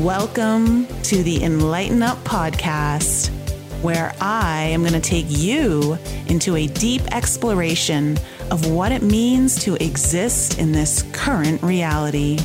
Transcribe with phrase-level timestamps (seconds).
[0.00, 3.28] Welcome to the Enlighten Up podcast,
[3.82, 8.18] where I am going to take you into a deep exploration
[8.50, 12.38] of what it means to exist in this current reality.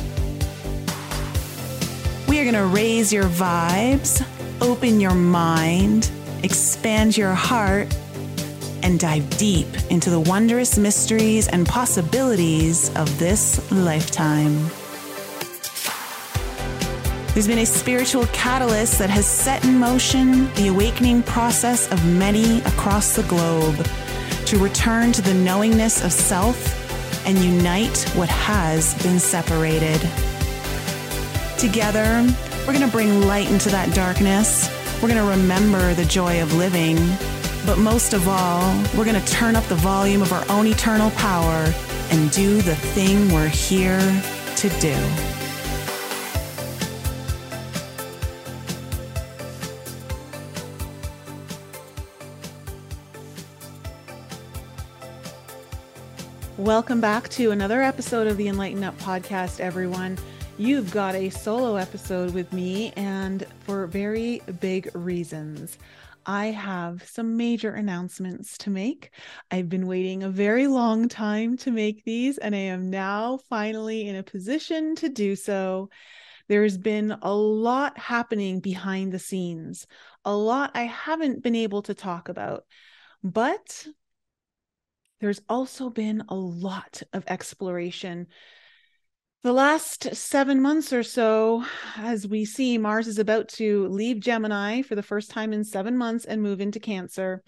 [2.28, 4.22] We are going to raise your vibes,
[4.60, 6.10] open your mind,
[6.42, 7.88] expand your heart,
[8.82, 14.70] and dive deep into the wondrous mysteries and possibilities of this lifetime.
[17.36, 22.60] There's been a spiritual catalyst that has set in motion the awakening process of many
[22.60, 23.76] across the globe
[24.46, 26.56] to return to the knowingness of self
[27.26, 30.00] and unite what has been separated.
[31.58, 32.26] Together,
[32.60, 34.70] we're going to bring light into that darkness.
[35.02, 36.96] We're going to remember the joy of living.
[37.66, 41.10] But most of all, we're going to turn up the volume of our own eternal
[41.10, 41.70] power
[42.08, 44.00] and do the thing we're here
[44.56, 45.25] to do.
[56.66, 60.18] Welcome back to another episode of the Enlighten Up podcast, everyone.
[60.58, 65.78] You've got a solo episode with me, and for very big reasons.
[66.26, 69.12] I have some major announcements to make.
[69.48, 74.08] I've been waiting a very long time to make these, and I am now finally
[74.08, 75.88] in a position to do so.
[76.48, 79.86] There's been a lot happening behind the scenes,
[80.24, 82.64] a lot I haven't been able to talk about.
[83.22, 83.86] But
[85.20, 88.26] there's also been a lot of exploration.
[89.42, 91.64] The last seven months or so,
[91.96, 95.96] as we see, Mars is about to leave Gemini for the first time in seven
[95.96, 97.42] months and move into Cancer.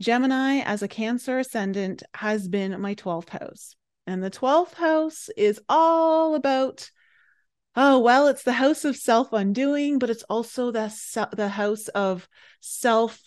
[0.00, 3.76] Gemini, as a Cancer ascendant, has been my 12th house.
[4.06, 6.90] And the 12th house is all about,
[7.76, 10.92] oh, well, it's the house of self undoing, but it's also the,
[11.36, 12.28] the house of
[12.60, 13.20] self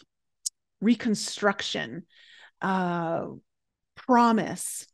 [0.81, 2.03] reconstruction.
[2.61, 3.27] Uh,
[3.95, 4.87] promise.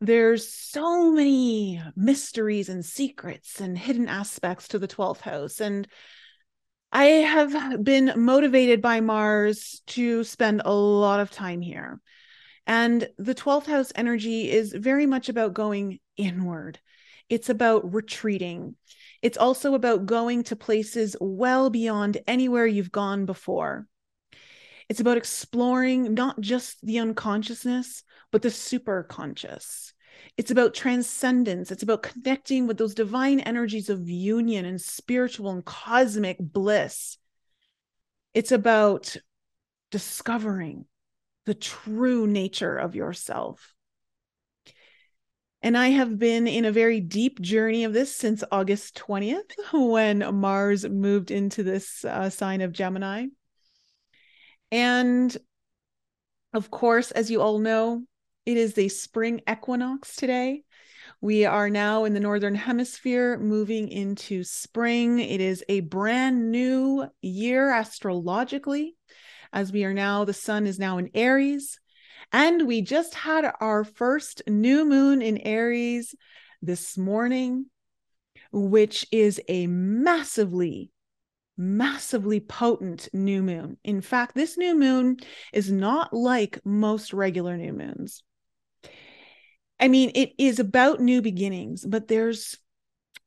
[0.00, 5.60] There's so many mysteries and secrets and hidden aspects to the 12th house.
[5.60, 5.86] And
[6.92, 12.00] I have been motivated by Mars to spend a lot of time here.
[12.66, 16.78] And the 12th house energy is very much about going inward,
[17.28, 18.76] it's about retreating.
[19.22, 23.86] It's also about going to places well beyond anywhere you've gone before.
[24.88, 29.92] It's about exploring not just the unconsciousness, but the super conscious.
[30.36, 31.70] It's about transcendence.
[31.70, 37.18] It's about connecting with those divine energies of union and spiritual and cosmic bliss.
[38.34, 39.16] It's about
[39.90, 40.84] discovering
[41.46, 43.74] the true nature of yourself.
[45.62, 50.34] And I have been in a very deep journey of this since August 20th, when
[50.36, 53.26] Mars moved into this uh, sign of Gemini.
[54.72, 55.36] And
[56.54, 58.04] of course, as you all know,
[58.50, 60.64] it is the spring equinox today.
[61.20, 65.20] We are now in the Northern Hemisphere moving into spring.
[65.20, 68.96] It is a brand new year astrologically,
[69.52, 71.78] as we are now, the sun is now in Aries.
[72.32, 76.16] And we just had our first new moon in Aries
[76.60, 77.66] this morning,
[78.50, 80.90] which is a massively
[81.60, 83.76] massively potent new moon.
[83.84, 85.18] In fact, this new moon
[85.52, 88.22] is not like most regular new moons.
[89.80, 92.58] I mean, it is about new beginnings, but there's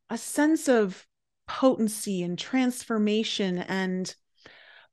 [0.10, 1.06] a sense of
[1.48, 4.14] potency and transformation and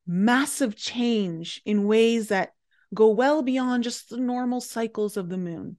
[0.06, 2.54] massive change in ways that
[2.92, 5.76] go well beyond just the normal cycles of the moon.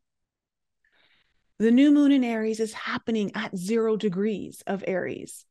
[1.58, 5.46] The new moon in Aries is happening at zero degrees of Aries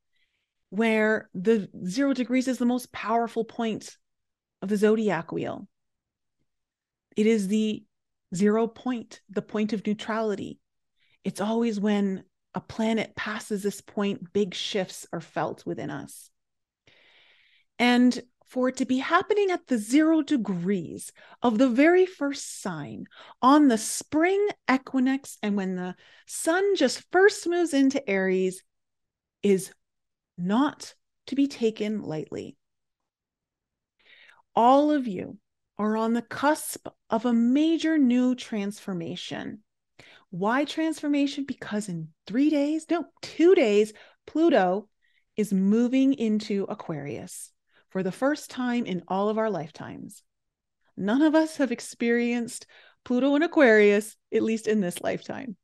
[0.70, 3.96] where the zero degrees is the most powerful point
[4.62, 5.68] of the zodiac wheel.
[7.16, 7.84] It is the
[8.34, 10.58] zero point, the point of neutrality.
[11.24, 12.24] It's always when
[12.54, 16.30] a planet passes this point, big shifts are felt within us.
[17.78, 23.06] And for it to be happening at the zero degrees of the very first sign
[23.40, 25.94] on the spring equinox, and when the
[26.26, 28.64] sun just first moves into Aries,
[29.42, 29.72] is
[30.36, 30.94] not
[31.26, 32.56] to be taken lightly.
[34.56, 35.38] All of you
[35.80, 39.60] are on the cusp of a major new transformation.
[40.28, 41.44] Why transformation?
[41.48, 43.94] Because in three days, no, two days,
[44.26, 44.90] Pluto
[45.38, 47.50] is moving into Aquarius
[47.88, 50.22] for the first time in all of our lifetimes.
[50.98, 52.66] None of us have experienced
[53.02, 55.56] Pluto in Aquarius, at least in this lifetime.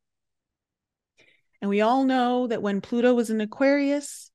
[1.61, 4.31] And we all know that when Pluto was in Aquarius,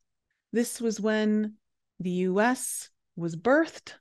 [0.54, 1.56] this was when
[2.00, 3.94] the US was birthed.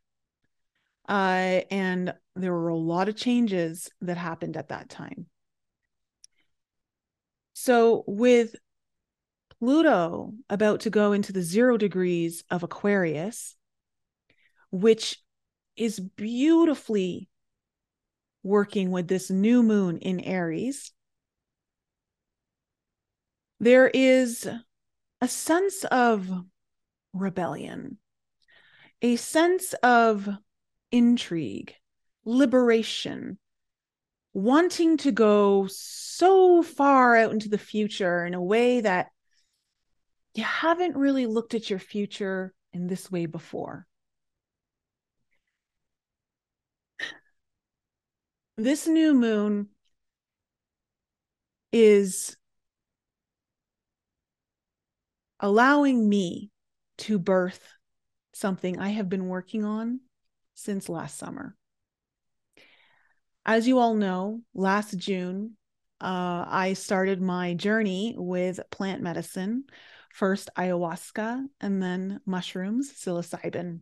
[1.11, 5.27] Uh, and there were a lot of changes that happened at that time.
[7.53, 8.55] So, with
[9.59, 13.57] Pluto about to go into the zero degrees of Aquarius,
[14.71, 15.19] which
[15.75, 17.29] is beautifully
[18.45, 20.93] working with this new moon in Aries,
[23.59, 24.49] there is
[25.21, 26.31] a sense of
[27.13, 27.99] rebellion,
[29.03, 30.29] a sense of
[30.93, 31.75] intrigue,
[32.25, 33.39] liberation,
[34.33, 39.09] wanting to go so far out into the future in a way that
[40.35, 43.87] you haven't really looked at your future in this way before.
[48.57, 49.69] This new moon
[51.73, 52.37] is
[55.41, 56.51] allowing me
[56.99, 57.67] to birth
[58.35, 60.01] something I have been working on
[60.61, 61.57] since last summer.
[63.45, 65.57] As you all know, last June,
[66.01, 69.65] uh, I started my journey with plant medicine,
[70.13, 73.81] first ayahuasca and then mushrooms, psilocybin.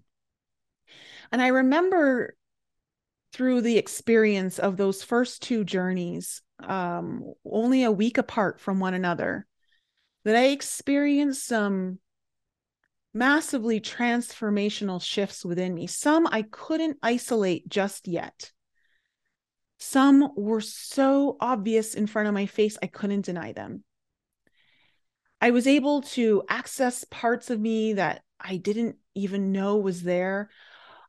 [1.31, 2.37] And I remember
[3.33, 8.95] through the experience of those first two journeys, um, only a week apart from one
[8.95, 9.47] another,
[10.25, 11.99] that I experienced some
[13.15, 15.87] massively transformational shifts within me.
[15.87, 18.53] Some I couldn't isolate just yet.
[19.79, 23.85] Some were so obvious in front of my face, I couldn't deny them.
[25.41, 30.51] I was able to access parts of me that I didn't even know was there.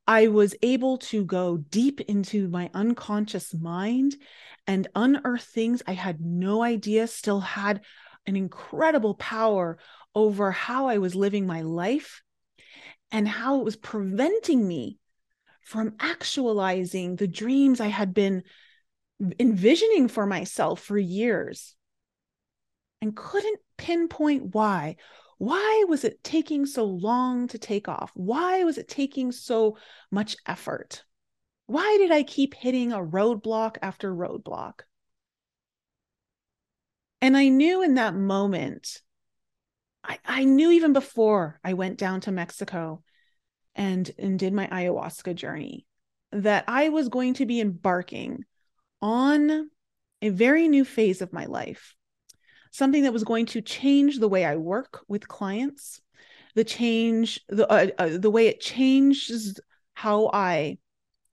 [0.07, 4.15] I was able to go deep into my unconscious mind
[4.67, 7.81] and unearth things I had no idea still had
[8.25, 9.79] an incredible power
[10.15, 12.21] over how I was living my life
[13.11, 14.99] and how it was preventing me
[15.61, 18.43] from actualizing the dreams I had been
[19.39, 21.75] envisioning for myself for years
[23.01, 24.95] and couldn't pinpoint why.
[25.37, 28.11] Why was it taking so long to take off?
[28.13, 29.77] Why was it taking so
[30.11, 31.03] much effort?
[31.65, 34.81] Why did I keep hitting a roadblock after roadblock?
[37.21, 39.01] And I knew in that moment,
[40.03, 43.03] I, I knew even before I went down to Mexico
[43.75, 45.85] and, and did my ayahuasca journey
[46.31, 48.45] that I was going to be embarking
[49.01, 49.69] on
[50.21, 51.95] a very new phase of my life
[52.71, 56.01] something that was going to change the way I work with clients,
[56.55, 59.59] the change the uh, uh, the way it changes
[59.93, 60.77] how I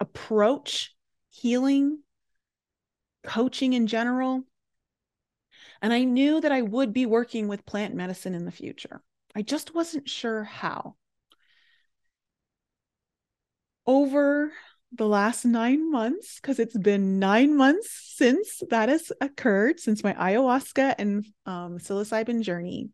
[0.00, 0.94] approach
[1.30, 2.00] healing,
[3.22, 4.44] coaching in general.
[5.82, 9.02] And I knew that I would be working with plant medicine in the future.
[9.34, 10.96] I just wasn't sure how.
[13.86, 14.52] Over
[14.92, 20.14] the last nine months because it's been nine months since that has occurred, since my
[20.14, 22.90] ayahuasca and um, psilocybin journey.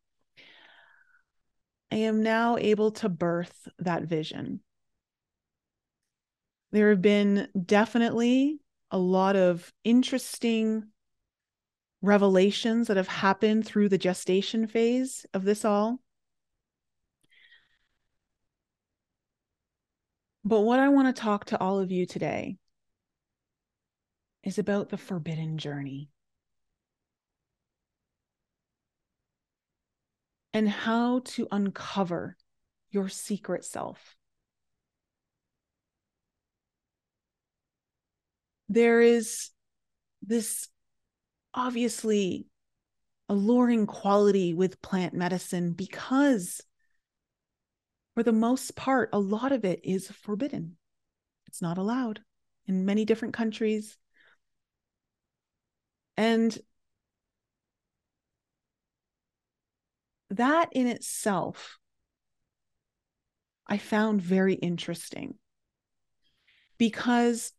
[1.90, 4.60] I am now able to birth that vision.
[6.70, 8.58] There have been definitely
[8.90, 10.84] a lot of interesting
[12.02, 16.00] revelations that have happened through the gestation phase of this all.
[20.44, 22.56] But what I want to talk to all of you today
[24.42, 26.10] is about the forbidden journey
[30.52, 32.36] and how to uncover
[32.90, 34.16] your secret self.
[38.68, 39.50] There is
[40.22, 40.68] this
[41.54, 42.46] obviously
[43.28, 46.60] alluring quality with plant medicine because
[48.14, 50.76] for the most part, a lot of it is forbidden.
[51.46, 52.20] It's not allowed
[52.66, 53.96] in many different countries.
[56.16, 56.56] And
[60.30, 61.78] that in itself,
[63.66, 65.36] I found very interesting
[66.76, 67.52] because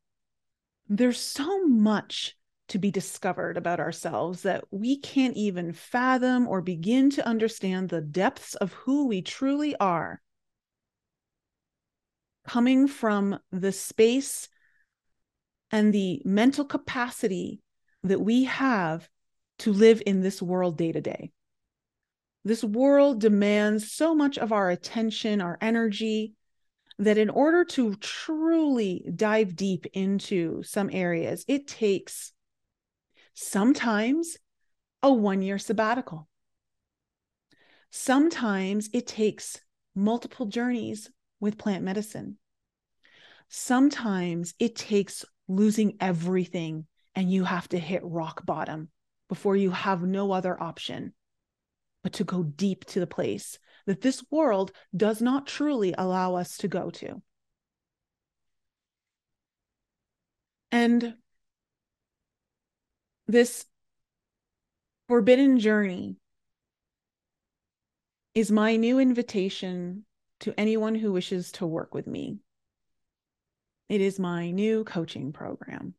[0.87, 2.35] there's so much
[2.73, 8.01] to be discovered about ourselves that we can't even fathom or begin to understand the
[8.01, 10.19] depths of who we truly are
[12.47, 14.49] coming from the space
[15.69, 17.61] and the mental capacity
[18.03, 19.07] that we have
[19.59, 21.31] to live in this world day to day.
[22.43, 26.33] This world demands so much of our attention, our energy,
[26.97, 32.33] that in order to truly dive deep into some areas, it takes
[33.33, 34.37] sometimes
[35.01, 36.27] a one year sabbatical.
[37.91, 39.59] Sometimes it takes
[39.95, 42.37] multiple journeys with plant medicine.
[43.49, 48.89] Sometimes it takes losing everything and you have to hit rock bottom
[49.29, 51.13] before you have no other option
[52.03, 56.57] but to go deep to the place that this world does not truly allow us
[56.57, 57.21] to go to.
[60.71, 61.15] And
[63.27, 63.65] this
[65.07, 66.17] forbidden journey
[68.35, 70.05] is my new invitation
[70.39, 72.39] to anyone who wishes to work with me.
[73.89, 75.93] It is my new coaching program.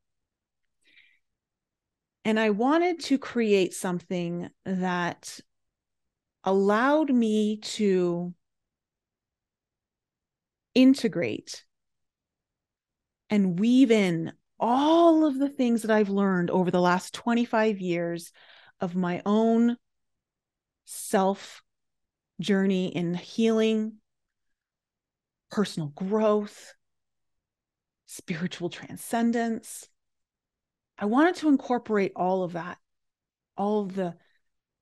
[2.25, 5.41] And I wanted to create something that
[6.43, 8.35] allowed me to
[10.75, 11.65] integrate
[13.31, 18.33] and weave in all of the things that I've learned over the last 25 years
[18.81, 19.77] of my own
[20.85, 21.63] self
[22.41, 23.95] journey in healing,
[25.51, 26.75] personal growth,
[28.07, 29.89] spiritual transcendence.
[30.99, 32.79] I wanted to incorporate all of that,
[33.57, 34.15] all of the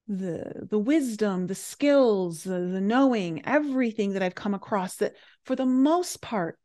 [0.09, 5.15] the the wisdom the skills the, the knowing everything that i've come across that
[5.45, 6.59] for the most part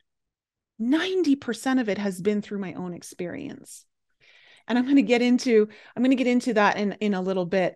[0.82, 3.86] 90% of it has been through my own experience.
[4.68, 7.22] And i'm going to get into i'm going to get into that in in a
[7.22, 7.76] little bit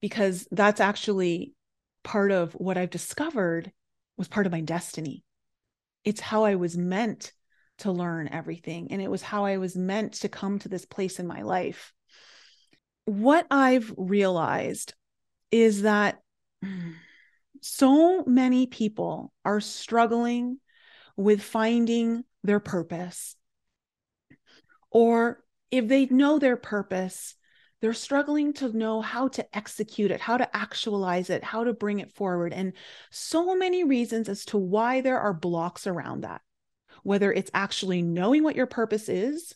[0.00, 1.54] because that's actually
[2.02, 3.70] part of what i've discovered
[4.16, 5.24] was part of my destiny.
[6.04, 7.32] It's how i was meant
[7.78, 11.20] to learn everything and it was how i was meant to come to this place
[11.20, 11.92] in my life.
[13.04, 14.94] What I've realized
[15.50, 16.20] is that
[17.60, 20.58] so many people are struggling
[21.20, 23.36] with finding their purpose.
[24.90, 27.34] Or if they know their purpose,
[27.80, 32.00] they're struggling to know how to execute it, how to actualize it, how to bring
[32.00, 32.54] it forward.
[32.54, 32.72] And
[33.10, 36.40] so many reasons as to why there are blocks around that,
[37.02, 39.54] whether it's actually knowing what your purpose is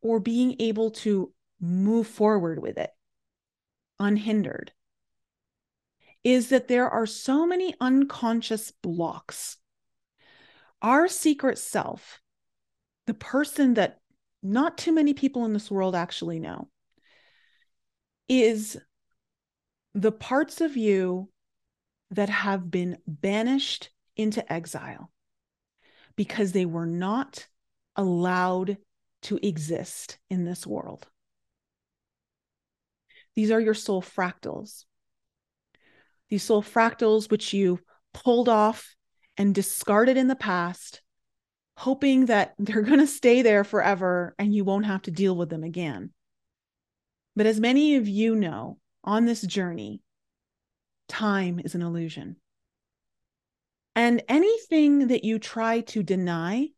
[0.00, 2.90] or being able to move forward with it
[4.00, 4.72] unhindered
[6.24, 9.58] is that there are so many unconscious blocks.
[10.82, 12.20] Our secret self,
[13.06, 14.00] the person that
[14.42, 16.68] not too many people in this world actually know,
[18.28, 18.76] is
[19.94, 21.30] the parts of you
[22.10, 25.10] that have been banished into exile
[26.16, 27.46] because they were not
[27.96, 28.76] allowed
[29.22, 31.06] to exist in this world.
[33.34, 34.84] These are your soul fractals.
[36.28, 37.78] These soul fractals, which you
[38.12, 38.96] pulled off
[39.36, 41.02] and discarded in the past,
[41.76, 45.48] hoping that they're going to stay there forever and you won't have to deal with
[45.48, 46.10] them again.
[47.34, 50.02] But as many of you know, on this journey,
[51.08, 52.36] time is an illusion.
[53.94, 56.68] And anything that you try to deny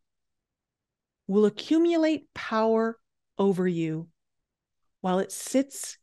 [1.27, 2.97] will accumulate power
[3.37, 4.07] over you
[5.01, 5.97] while it sits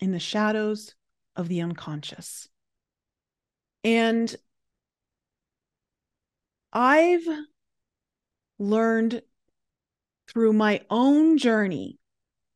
[0.00, 0.94] in the shadows
[1.36, 2.48] of the unconscious.
[3.82, 4.34] And
[6.74, 7.26] I've
[8.58, 9.22] learned
[10.28, 11.98] through my own journey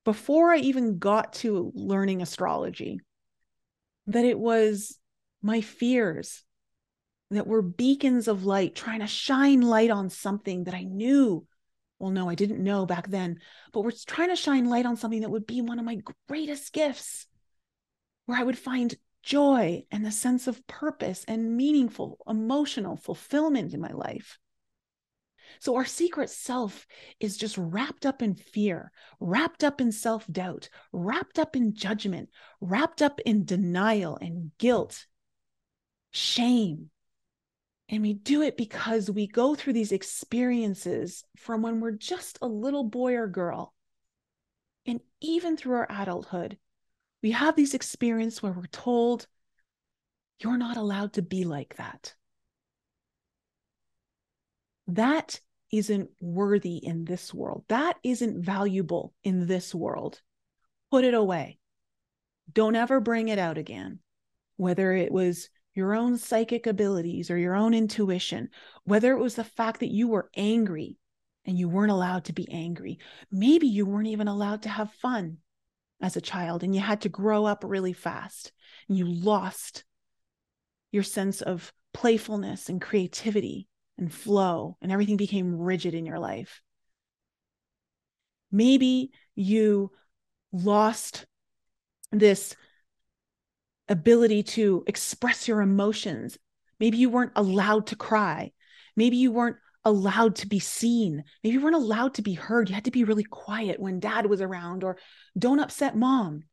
[0.04, 3.00] before I even got to learning astrology
[4.08, 4.98] that it was
[5.42, 6.42] my fears
[7.30, 11.46] that were beacons of light trying to shine light on something that I knew.
[11.98, 13.40] Well, no, I didn't know back then,
[13.72, 15.98] but we're trying to shine light on something that would be one of my
[16.28, 17.26] greatest gifts
[18.26, 23.80] where I would find joy and a sense of purpose and meaningful emotional fulfillment in
[23.80, 24.38] my life.
[25.60, 26.86] So, our secret self
[27.20, 32.28] is just wrapped up in fear, wrapped up in self doubt, wrapped up in judgment,
[32.60, 35.06] wrapped up in denial and guilt,
[36.10, 36.90] shame.
[37.88, 42.46] And we do it because we go through these experiences from when we're just a
[42.46, 43.72] little boy or girl.
[44.84, 46.58] And even through our adulthood,
[47.22, 49.26] we have these experiences where we're told
[50.40, 52.14] you're not allowed to be like that.
[54.86, 55.40] That
[55.72, 57.64] isn't worthy in this world.
[57.68, 60.20] That isn't valuable in this world.
[60.90, 61.58] Put it away.
[62.52, 63.98] Don't ever bring it out again.
[64.56, 68.48] Whether it was your own psychic abilities or your own intuition,
[68.84, 70.96] whether it was the fact that you were angry
[71.44, 72.98] and you weren't allowed to be angry,
[73.30, 75.38] maybe you weren't even allowed to have fun
[76.00, 78.52] as a child and you had to grow up really fast
[78.88, 79.84] and you lost
[80.92, 86.62] your sense of playfulness and creativity and flow and everything became rigid in your life.
[88.50, 89.90] Maybe you
[90.52, 91.26] lost
[92.12, 92.56] this
[93.88, 96.38] ability to express your emotions.
[96.78, 98.52] Maybe you weren't allowed to cry.
[98.96, 101.24] Maybe you weren't allowed to be seen.
[101.42, 102.68] Maybe you weren't allowed to be heard.
[102.68, 104.98] You had to be really quiet when dad was around, or
[105.38, 106.44] don't upset mom.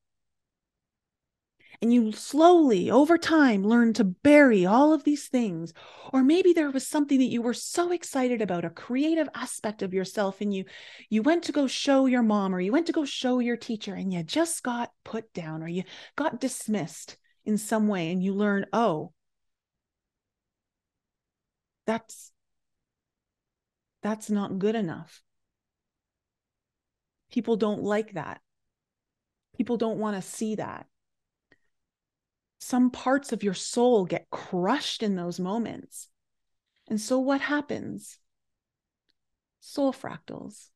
[1.81, 5.73] And you slowly, over time, learn to bury all of these things.
[6.13, 9.93] Or maybe there was something that you were so excited about, a creative aspect of
[9.93, 10.65] yourself, and you
[11.09, 13.93] you went to go show your mom, or you went to go show your teacher,
[13.93, 15.83] and you just got put down, or you
[16.15, 19.11] got dismissed in some way, and you learn, oh,
[21.85, 22.31] that's
[24.05, 25.23] that's not good enough.
[27.31, 28.39] People don't like that.
[29.57, 30.85] People don't want to see that.
[32.59, 36.07] Some parts of your soul get crushed in those moments.
[36.87, 38.19] And so, what happens?
[39.59, 40.67] Soul fractals,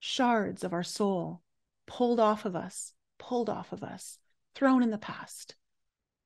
[0.00, 1.42] shards of our soul,
[1.86, 4.18] pulled off of us, pulled off of us,
[4.54, 5.56] thrown in the past,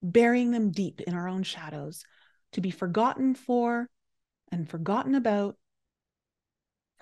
[0.00, 2.04] burying them deep in our own shadows
[2.52, 3.90] to be forgotten for
[4.52, 5.56] and forgotten about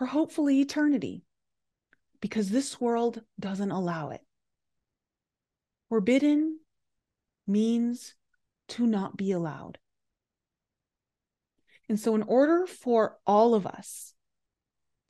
[0.01, 1.27] for hopefully eternity,
[2.23, 4.23] because this world doesn't allow it.
[5.91, 6.59] Forbidden
[7.47, 8.15] means
[8.69, 9.77] to not be allowed.
[11.91, 14.15] And so, in order for all of us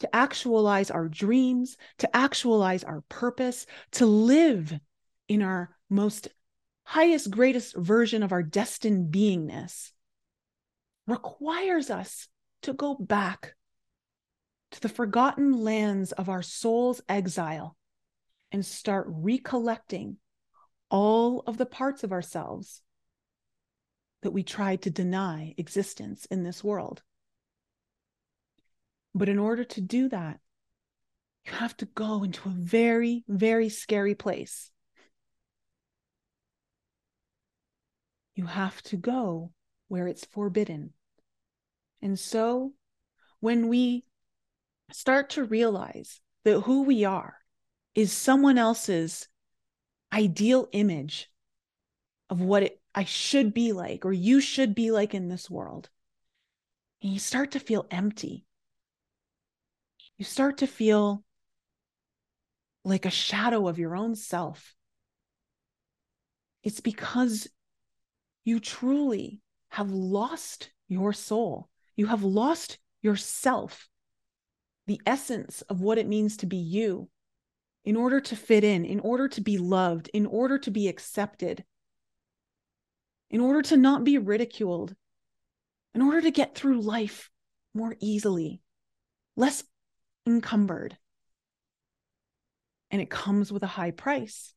[0.01, 4.77] to actualize our dreams, to actualize our purpose, to live
[5.29, 6.27] in our most
[6.83, 9.93] highest, greatest version of our destined beingness,
[11.07, 12.27] requires us
[12.63, 13.55] to go back
[14.73, 17.77] to the forgotten lands of our soul's exile
[18.53, 20.17] and start recollecting
[20.91, 22.83] all of the parts of ourselves
[24.23, 27.03] that we tried to deny existence in this world.
[29.15, 30.41] But in order to do that,
[31.47, 34.71] you have to go into a very, very scary place.
[38.35, 39.53] You have to go
[39.89, 40.93] where it's forbidden.
[42.03, 42.73] And so
[43.41, 44.05] when we
[44.93, 47.37] start to realize that who we are
[47.95, 49.29] is someone else's
[50.13, 51.29] ideal image
[52.29, 55.91] of what it, I should be like or you should be like in this world.
[57.03, 58.47] And you start to feel empty.
[60.19, 61.25] You start to feel
[62.85, 64.75] like a shadow of your own self.
[66.63, 67.49] It's because
[68.45, 71.69] you truly have lost your soul.
[71.97, 73.90] You have lost yourself
[74.87, 77.09] the essence of what it means to be you
[77.85, 81.65] in order to fit in, in order to be loved, in order to be accepted,
[83.31, 84.95] in order to not be ridiculed,
[85.95, 87.31] in order to get through life
[87.75, 88.61] more easily,
[89.37, 89.65] less
[90.27, 90.97] encumbered.
[92.91, 94.53] And it comes with a high price.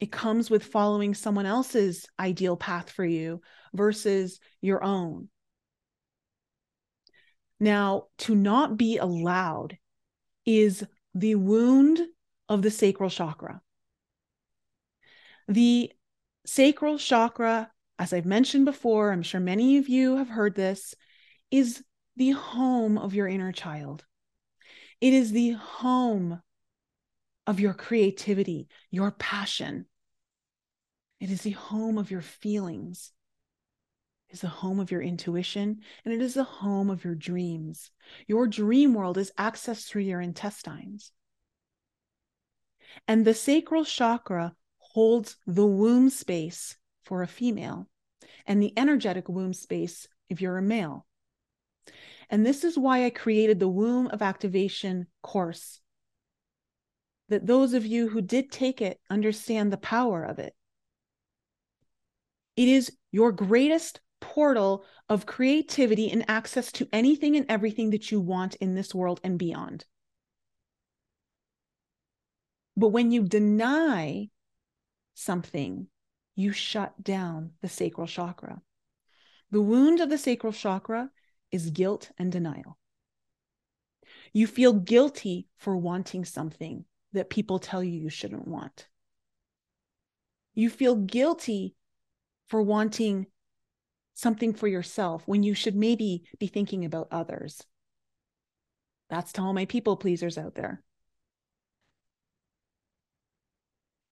[0.00, 3.40] It comes with following someone else's ideal path for you
[3.72, 5.28] versus your own.
[7.60, 9.78] Now, to not be allowed
[10.46, 12.00] is the wound
[12.48, 13.60] of the sacral chakra.
[15.48, 15.92] The
[16.46, 20.94] sacral chakra, as I've mentioned before, I'm sure many of you have heard this,
[21.50, 21.82] is
[22.16, 24.04] the home of your inner child.
[25.00, 26.42] It is the home
[27.46, 29.86] of your creativity, your passion.
[31.20, 33.12] It is the home of your feelings
[34.30, 37.90] is the home of your intuition and it is the home of your dreams.
[38.26, 41.12] Your dream world is accessed through your intestines.
[43.06, 47.88] And the sacral chakra holds the womb space for a female
[48.46, 51.06] and the energetic womb space if you're a male.
[52.30, 55.80] And this is why I created the womb of activation course.
[57.28, 60.54] That those of you who did take it understand the power of it.
[62.56, 68.20] It is your greatest portal of creativity and access to anything and everything that you
[68.20, 69.84] want in this world and beyond.
[72.76, 74.28] But when you deny
[75.14, 75.88] something,
[76.36, 78.62] you shut down the sacral chakra.
[79.50, 81.10] The wound of the sacral chakra
[81.50, 82.78] is guilt and denial.
[84.32, 88.86] You feel guilty for wanting something that people tell you you shouldn't want.
[90.54, 91.74] You feel guilty
[92.46, 93.26] for wanting
[94.18, 97.62] something for yourself when you should maybe be thinking about others.
[99.08, 100.82] That's to all my people pleasers out there.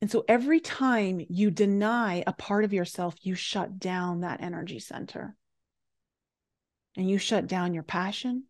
[0.00, 4.78] And so every time you deny a part of yourself, you shut down that energy
[4.78, 5.34] center.
[6.96, 8.44] And you shut down your passion,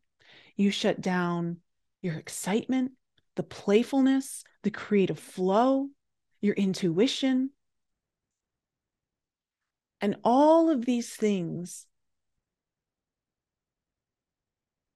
[0.57, 1.59] you shut down
[2.03, 2.93] your excitement,
[3.35, 5.89] the playfulness, the creative flow,
[6.43, 7.51] your intuition,
[10.01, 11.87] And all of these things,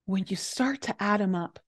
[0.05, 1.59] when you start to add them up,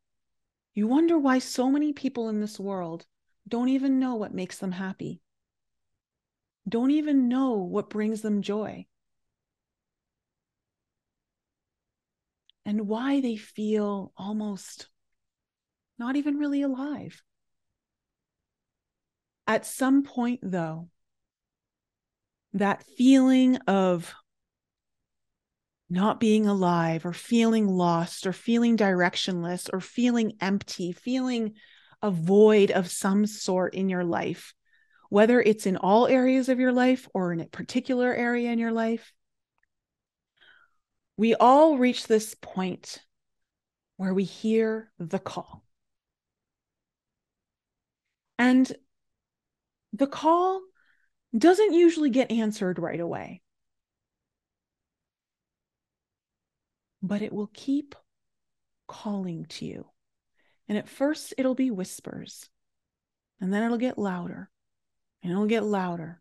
[0.74, 3.06] you wonder why so many people in this world
[3.48, 5.20] don't even know what makes them happy,
[6.68, 8.86] don't even know what brings them joy,
[12.64, 14.88] and why they feel almost
[15.98, 17.22] not even really alive.
[19.46, 20.88] At some point, though,
[22.54, 24.14] that feeling of
[25.88, 31.54] not being alive or feeling lost or feeling directionless or feeling empty, feeling
[32.00, 34.54] a void of some sort in your life,
[35.10, 38.72] whether it's in all areas of your life or in a particular area in your
[38.72, 39.12] life.
[41.18, 42.98] We all reach this point
[43.98, 45.62] where we hear the call.
[48.38, 48.72] And
[49.92, 50.62] the call
[51.36, 53.42] doesn't usually get answered right away.
[57.02, 57.94] But it will keep
[58.86, 59.86] calling to you.
[60.68, 62.48] And at first, it'll be whispers,
[63.40, 64.48] and then it'll get louder,
[65.22, 66.20] and it'll get louder.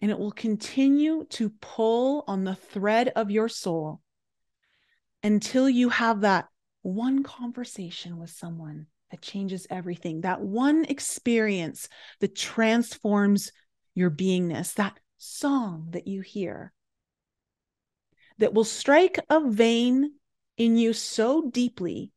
[0.00, 4.00] And it will continue to pull on the thread of your soul
[5.22, 6.48] until you have that
[6.82, 10.22] one conversation with someone that changes everything.
[10.22, 11.88] That one experience
[12.20, 13.52] that transforms
[13.94, 16.72] your beingness, that song that you hear
[18.38, 20.14] that will strike a vein
[20.56, 22.10] in you so deeply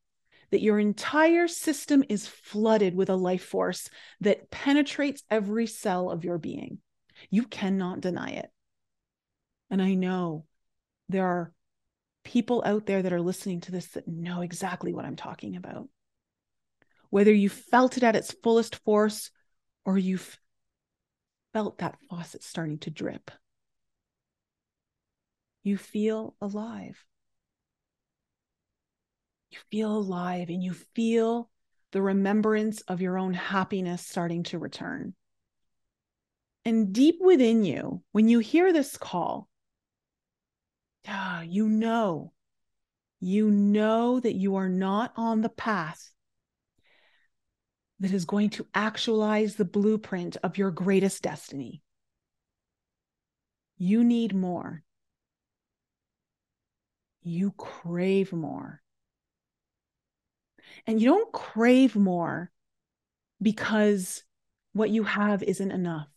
[0.51, 3.89] that your entire system is flooded with a life force
[4.21, 6.77] that penetrates every cell of your being.
[7.29, 8.49] You cannot deny it.
[9.69, 10.45] And I know
[11.09, 11.51] there are
[12.23, 15.89] people out there that are listening to this that know exactly what I'm talking about
[17.13, 19.29] whether you felt it at its fullest force
[19.85, 20.39] or you've
[21.53, 23.29] felt that faucet starting to drip.
[25.61, 27.05] You feel alive.
[29.51, 31.51] You feel alive and you feel
[31.91, 35.13] the remembrance of your own happiness starting to return.
[36.65, 39.47] And deep within you, when you hear this call,
[41.07, 42.33] ah, you know,
[43.19, 46.09] you know that you are not on the path
[48.03, 51.81] that is going to actualize the blueprint of your greatest destiny.
[53.77, 54.83] You need more.
[57.21, 58.81] You crave more.
[60.85, 62.51] And you don't crave more
[63.41, 64.21] because
[64.73, 66.09] what you have isn't enough.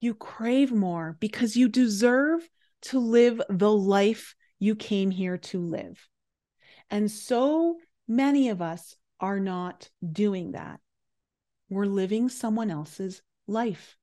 [0.00, 2.48] You crave more because you deserve
[2.82, 6.08] to live the life you came here to live.
[6.90, 7.76] And so
[8.08, 10.80] many of us are not doing that.
[11.70, 13.96] We're living someone else's life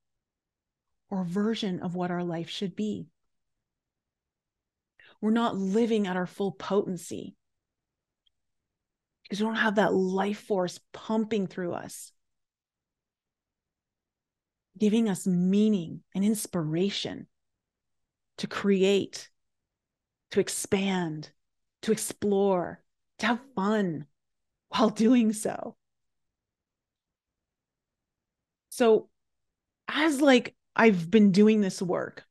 [1.10, 3.10] or version of what our life should be.
[5.22, 7.36] We're not living at our full potency
[9.24, 12.12] because we don't have that life force pumping through us,
[14.78, 17.28] giving us meaning and inspiration
[18.38, 19.30] to create,
[20.32, 21.30] to expand,
[21.82, 22.82] to explore,
[23.20, 24.08] to have fun,
[24.70, 25.76] while doing so.
[28.70, 29.10] So,
[29.88, 32.24] as like I've been doing this work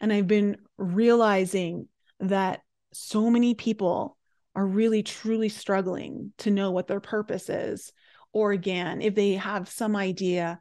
[0.00, 1.88] and I've been realizing
[2.20, 2.60] that
[2.92, 4.16] so many people
[4.54, 7.92] are really truly struggling to know what their purpose is.
[8.32, 10.58] Or again, if they have some idea,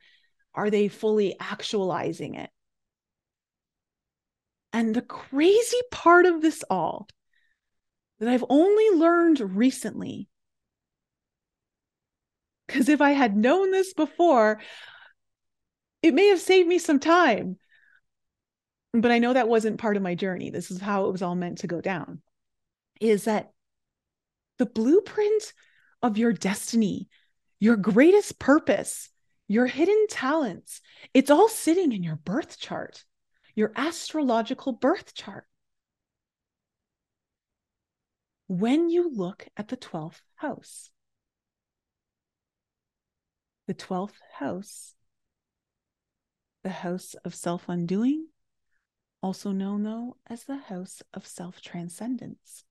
[0.54, 2.50] are they fully actualizing it?
[4.72, 7.08] And the crazy part of this all
[8.20, 10.30] that I've only learned recently
[12.68, 14.60] because if I had known this before,
[16.02, 17.58] it may have saved me some time.
[18.94, 20.50] But I know that wasn't part of my journey.
[20.50, 22.22] This is how it was all meant to go down.
[23.00, 23.52] Is that
[24.58, 25.54] the blueprint
[26.02, 27.10] of your destiny,
[27.60, 29.10] your greatest purpose,
[29.48, 30.82] your hidden talents,
[31.14, 33.06] it's all sitting in your birth chart,
[33.56, 35.46] your astrological birth chart.
[38.48, 40.90] When you look at the 12th house,
[43.68, 44.96] the 12th house,
[46.64, 48.28] the house of self undoing,
[49.22, 52.64] also known though as the house of self transcendence.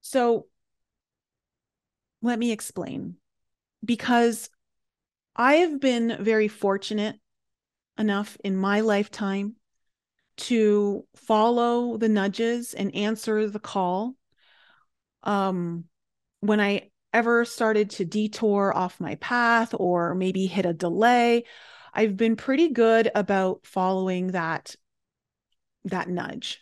[0.00, 0.46] So
[2.22, 3.16] let me explain
[3.84, 4.48] because
[5.36, 7.16] I have been very fortunate
[7.98, 9.56] enough in my lifetime
[10.38, 14.14] to follow the nudges and answer the call
[15.24, 15.84] um
[16.40, 21.44] when I ever started to detour off my path or maybe hit a delay,
[21.92, 24.76] I've been pretty good about following that
[25.84, 26.60] that nudge.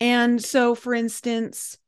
[0.00, 1.78] And so for instance,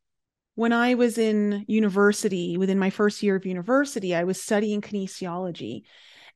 [0.55, 5.83] when I was in university, within my first year of university, I was studying kinesiology.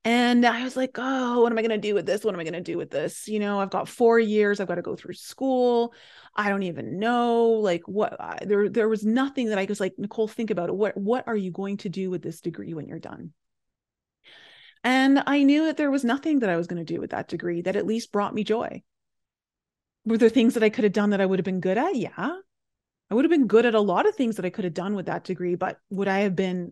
[0.06, 2.24] And I was like, oh, what am I going to do with this?
[2.24, 3.28] What am I going to do with this?
[3.28, 4.60] You know, I've got four years.
[4.60, 5.94] I've got to go through school.
[6.36, 7.50] I don't even know.
[7.50, 8.20] Like, what?
[8.20, 10.76] I, there, there was nothing that I was like, Nicole, think about it.
[10.76, 13.34] What, what are you going to do with this degree when you're done?
[14.86, 17.28] And I knew that there was nothing that I was going to do with that
[17.28, 18.82] degree that at least brought me joy.
[20.06, 21.96] Were there things that I could have done that I would have been good at?
[21.96, 22.38] Yeah.
[23.12, 24.96] I would have been good at a lot of things that I could have done
[24.96, 26.72] with that degree, but would I have been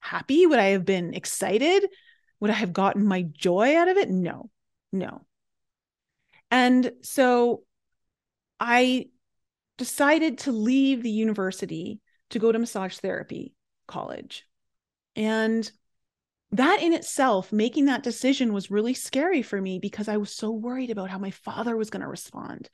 [0.00, 0.46] happy?
[0.46, 1.84] Would I have been excited?
[2.40, 4.10] Would I have gotten my joy out of it?
[4.10, 4.50] No,
[4.92, 5.26] no.
[6.50, 7.62] And so
[8.60, 9.06] I
[9.78, 13.54] decided to leave the university to go to massage therapy
[13.86, 14.46] college.
[15.14, 15.70] And
[16.52, 20.50] that in itself, making that decision was really scary for me because I was so
[20.50, 22.70] worried about how my father was going to respond.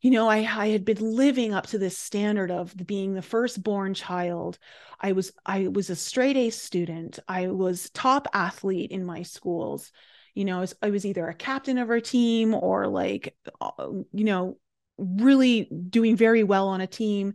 [0.00, 3.94] You know, I, I had been living up to this standard of being the firstborn
[3.94, 4.58] child.
[5.00, 7.18] I was I was a straight A student.
[7.26, 9.90] I was top athlete in my schools.
[10.34, 14.58] You know, I was, either a captain of our team or like, uh, you know,
[14.96, 17.34] really doing very well on a team.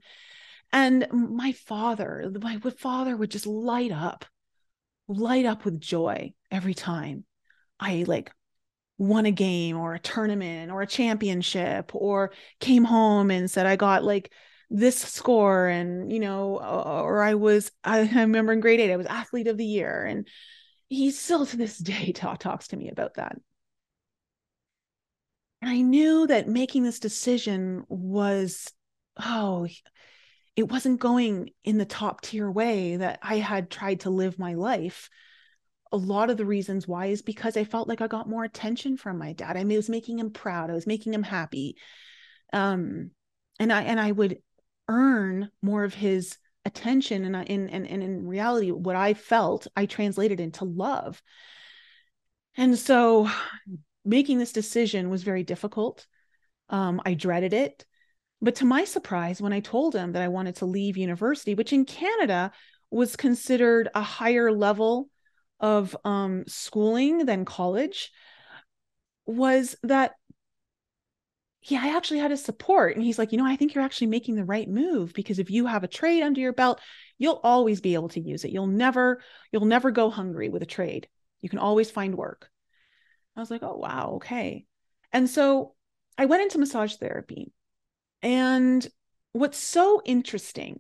[0.71, 4.25] And my father, my father would just light up
[5.07, 7.25] light up with joy every time
[7.79, 8.31] I like
[8.97, 13.75] won a game or a tournament or a championship or came home and said I
[13.75, 14.31] got like
[14.69, 19.07] this score and you know or I was I, remember in grade 8 I was
[19.07, 20.27] athlete of the year and
[20.89, 23.35] he still to this day talk, talks to me about that
[25.61, 28.71] and I knew that making this decision was
[29.17, 29.67] oh
[30.55, 34.53] it wasn't going in the top tier way that I had tried to live my
[34.53, 35.09] life.
[35.93, 38.97] A lot of the reasons why is because I felt like I got more attention
[38.97, 39.55] from my dad.
[39.55, 40.69] I, was making him proud.
[40.69, 41.77] I was making him happy.
[42.51, 43.11] Um,
[43.59, 44.39] and I and I would
[44.89, 47.25] earn more of his attention.
[47.25, 51.21] And I, in and, and in reality, what I felt, I translated into love.
[52.57, 53.29] And so
[54.05, 56.05] making this decision was very difficult.
[56.69, 57.85] Um, I dreaded it.
[58.41, 61.71] But to my surprise, when I told him that I wanted to leave university, which
[61.71, 62.51] in Canada
[62.91, 65.09] was considered a higher level
[65.63, 68.11] of um, schooling than college,
[69.25, 70.11] was that
[71.65, 72.93] yeah, I actually had his support.
[72.93, 75.49] And he's like, you know, I think you're actually making the right move because if
[75.49, 76.81] you have a trade under your belt,
[77.17, 78.51] you'll always be able to use it.
[78.51, 81.07] You'll never, you'll never go hungry with a trade.
[81.39, 82.49] You can always find work.
[83.37, 84.65] I was like, oh, wow, okay.
[85.13, 85.73] And so
[86.17, 87.53] I went into massage therapy
[88.21, 88.85] and
[89.33, 90.79] what's so interesting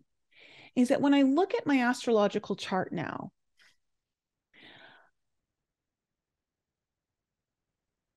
[0.75, 3.31] is that when I look at my astrological chart now,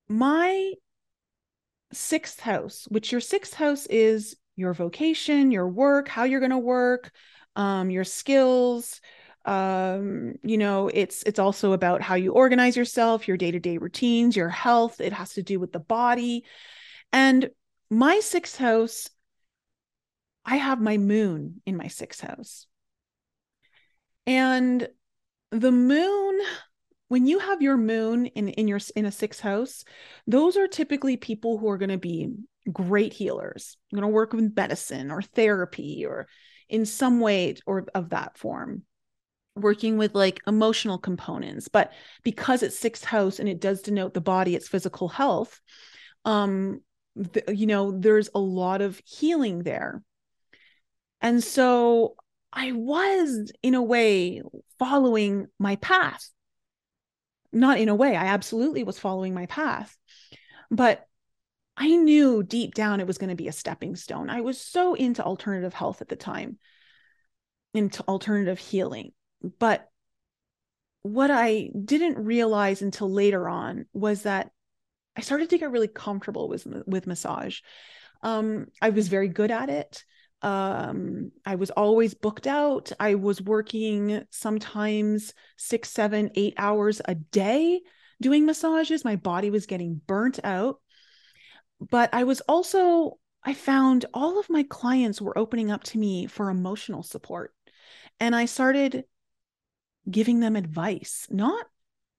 [0.09, 0.73] my
[1.92, 6.59] sixth house, which your sixth house is your vocation, your work, how you're going to
[6.59, 7.12] work,
[7.57, 9.01] um, your skills.
[9.45, 14.49] Um, you know, it's it's also about how you organize yourself, your day-to-day routines, your
[14.49, 15.01] health.
[15.01, 16.45] It has to do with the body.
[17.12, 17.51] And
[17.88, 19.09] my sixth house
[20.47, 22.66] I have my moon in my sixth house.
[24.27, 24.88] And
[25.51, 26.40] the moon,
[27.09, 29.85] when you have your moon in, in your in a sixth house,
[30.27, 32.31] those are typically people who are going to be
[32.73, 36.27] great healers, going to work with medicine or therapy or
[36.69, 38.83] in some way or of that form
[39.55, 41.90] working with like emotional components but
[42.23, 45.62] because it's sixth house and it does denote the body its physical health
[46.27, 46.83] um
[47.14, 50.03] the, you know there's a lot of healing there
[51.23, 52.16] and so
[52.53, 54.40] I was, in a way,
[54.79, 56.31] following my path.
[57.52, 59.96] Not in a way, I absolutely was following my path.
[60.70, 61.06] But
[61.76, 64.30] I knew deep down it was going to be a stepping stone.
[64.30, 66.59] I was so into alternative health at the time,
[67.74, 69.12] into alternative healing.
[69.59, 69.88] But
[71.02, 74.50] what I didn't realize until later on was that
[75.16, 77.61] I started to get really comfortable with with massage.
[78.22, 80.04] Um, I was very good at it
[80.42, 87.14] um i was always booked out i was working sometimes six seven eight hours a
[87.14, 87.81] day
[88.20, 90.81] doing massages my body was getting burnt out
[91.81, 96.27] but i was also i found all of my clients were opening up to me
[96.27, 97.55] for emotional support
[98.20, 99.05] and i started
[100.11, 101.64] giving them advice not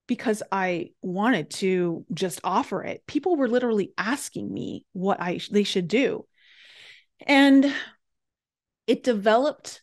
[0.08, 3.06] because I wanted to just offer it.
[3.08, 6.26] People were literally asking me what I they should do.
[7.26, 7.72] And
[8.88, 9.82] it developed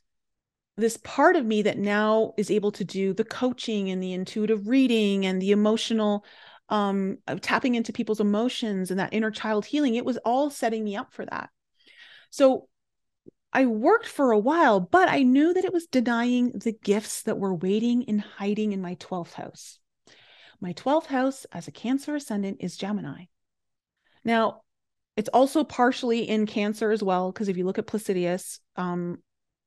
[0.76, 4.66] this part of me that now is able to do the coaching and the intuitive
[4.66, 6.24] reading and the emotional
[6.70, 10.96] um tapping into people's emotions and that inner child healing it was all setting me
[10.96, 11.50] up for that
[12.30, 12.68] so
[13.54, 17.38] I worked for a while, but I knew that it was denying the gifts that
[17.38, 19.78] were waiting and hiding in my 12th house.
[20.60, 23.26] My 12th house as a Cancer ascendant is Gemini.
[24.24, 24.62] Now,
[25.16, 29.18] it's also partially in Cancer as well, because if you look at Placidus, um,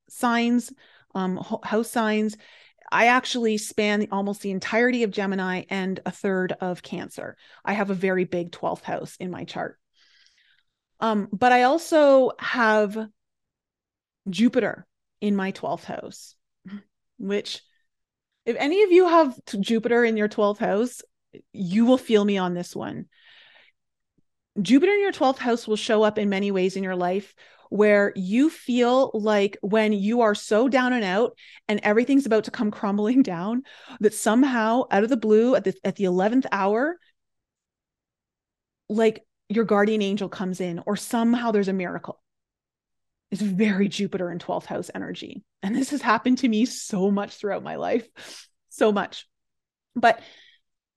[0.10, 0.72] signs,
[1.16, 2.38] um, house signs,
[2.92, 7.36] I actually span almost the entirety of Gemini and a third of Cancer.
[7.66, 9.78] I have a very big 12th house in my chart.
[11.00, 12.98] Um, but I also have
[14.30, 14.86] Jupiter
[15.22, 16.36] in my 12th house,
[17.18, 17.62] which,
[18.46, 21.02] if any of you have Jupiter in your 12th house,
[21.52, 23.06] you will feel me on this one.
[24.62, 27.36] Jupiter in your 12th house will show up in many ways in your life
[27.70, 32.52] where you feel like when you are so down and out and everything's about to
[32.52, 33.64] come crumbling down
[34.00, 36.98] that somehow out of the blue at the at the 11th hour
[38.90, 42.22] like your guardian angel comes in or somehow there's a miracle
[43.32, 45.44] it's very Jupiter in 12th house energy.
[45.62, 48.08] And this has happened to me so much throughout my life,
[48.70, 49.28] so much.
[49.96, 50.22] But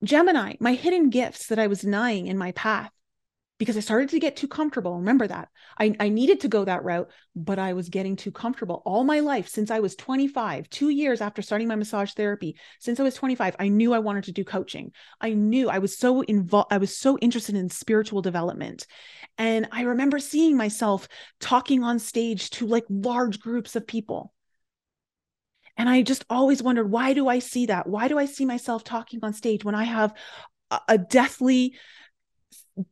[0.04, 2.92] Gemini, my hidden gifts that I was denying in my path,
[3.60, 4.96] because I started to get too comfortable.
[4.96, 5.50] Remember that.
[5.78, 9.20] I, I needed to go that route, but I was getting too comfortable all my
[9.20, 12.56] life since I was 25, two years after starting my massage therapy.
[12.78, 14.92] Since I was 25, I knew I wanted to do coaching.
[15.20, 18.86] I knew I was so involved, I was so interested in spiritual development.
[19.36, 21.06] And I remember seeing myself
[21.38, 24.32] talking on stage to like large groups of people.
[25.76, 27.86] And I just always wondered, why do I see that?
[27.86, 30.14] Why do I see myself talking on stage when I have
[30.70, 31.74] a, a deathly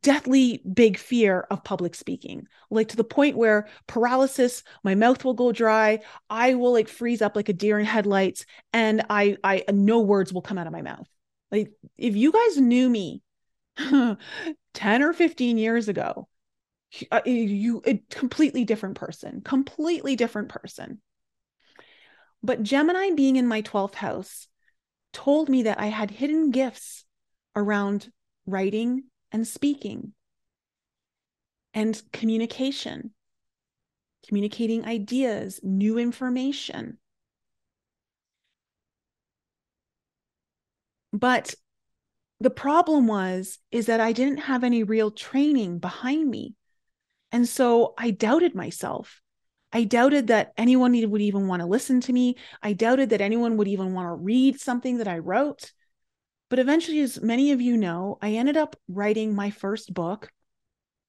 [0.01, 5.33] deathly big fear of public speaking, like to the point where paralysis, my mouth will
[5.33, 9.63] go dry, I will like freeze up like a deer in headlights, and I I
[9.71, 11.07] no words will come out of my mouth.
[11.51, 13.21] Like if you guys knew me
[14.73, 16.27] 10 or 15 years ago,
[17.11, 21.01] uh, you a completely different person, completely different person.
[22.41, 24.47] But Gemini being in my 12th house
[25.11, 27.05] told me that I had hidden gifts
[27.55, 28.11] around
[28.45, 30.13] writing and speaking
[31.73, 33.11] and communication,
[34.27, 36.97] communicating ideas, new information.
[41.13, 41.55] But
[42.39, 46.55] the problem was is that I didn't have any real training behind me.
[47.31, 49.21] And so I doubted myself.
[49.71, 52.37] I doubted that anyone would even want to listen to me.
[52.63, 55.71] I doubted that anyone would even want to read something that I wrote.
[56.49, 60.31] But eventually, as many of you know, I ended up writing my first book.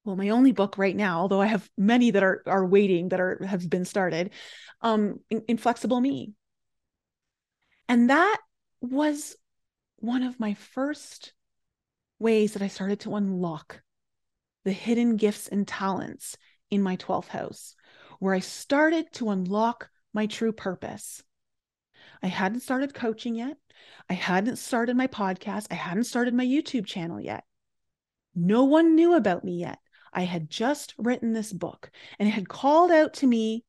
[0.05, 3.19] Well, my only book right now, although I have many that are are waiting that
[3.19, 4.31] are have been started,
[4.81, 6.33] um, Inflexible Me.
[7.87, 8.37] And that
[8.81, 9.35] was
[9.97, 11.33] one of my first
[12.19, 13.81] ways that I started to unlock
[14.63, 16.37] the hidden gifts and talents
[16.69, 17.75] in my 12th house,
[18.19, 21.23] where I started to unlock my true purpose.
[22.23, 23.57] I hadn't started coaching yet.
[24.09, 25.67] I hadn't started my podcast.
[25.71, 27.43] I hadn't started my YouTube channel yet.
[28.35, 29.79] No one knew about me yet.
[30.13, 33.63] I had just written this book and it had called out to me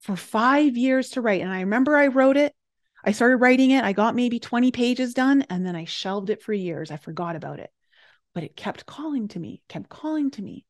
[0.00, 1.42] for five years to write.
[1.42, 2.54] And I remember I wrote it.
[3.04, 3.84] I started writing it.
[3.84, 6.90] I got maybe 20 pages done and then I shelved it for years.
[6.90, 7.70] I forgot about it.
[8.34, 10.64] But it kept calling to me, kept calling to me.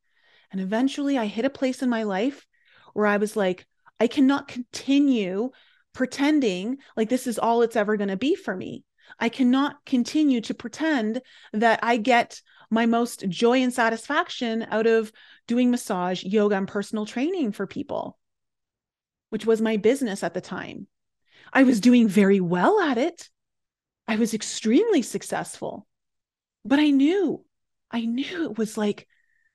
[0.51, 2.45] And eventually I hit a place in my life
[2.93, 3.65] where I was like,
[3.99, 5.51] I cannot continue
[5.93, 8.83] pretending like this is all it's ever going to be for me.
[9.19, 15.11] I cannot continue to pretend that I get my most joy and satisfaction out of
[15.47, 18.17] doing massage, yoga, and personal training for people,
[19.29, 20.87] which was my business at the time.
[21.51, 23.29] I was doing very well at it.
[24.07, 25.85] I was extremely successful,
[26.65, 27.45] but I knew,
[27.91, 29.07] I knew it was like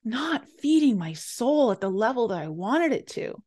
[0.05, 3.43] not feeding my soul at the level that I wanted it to.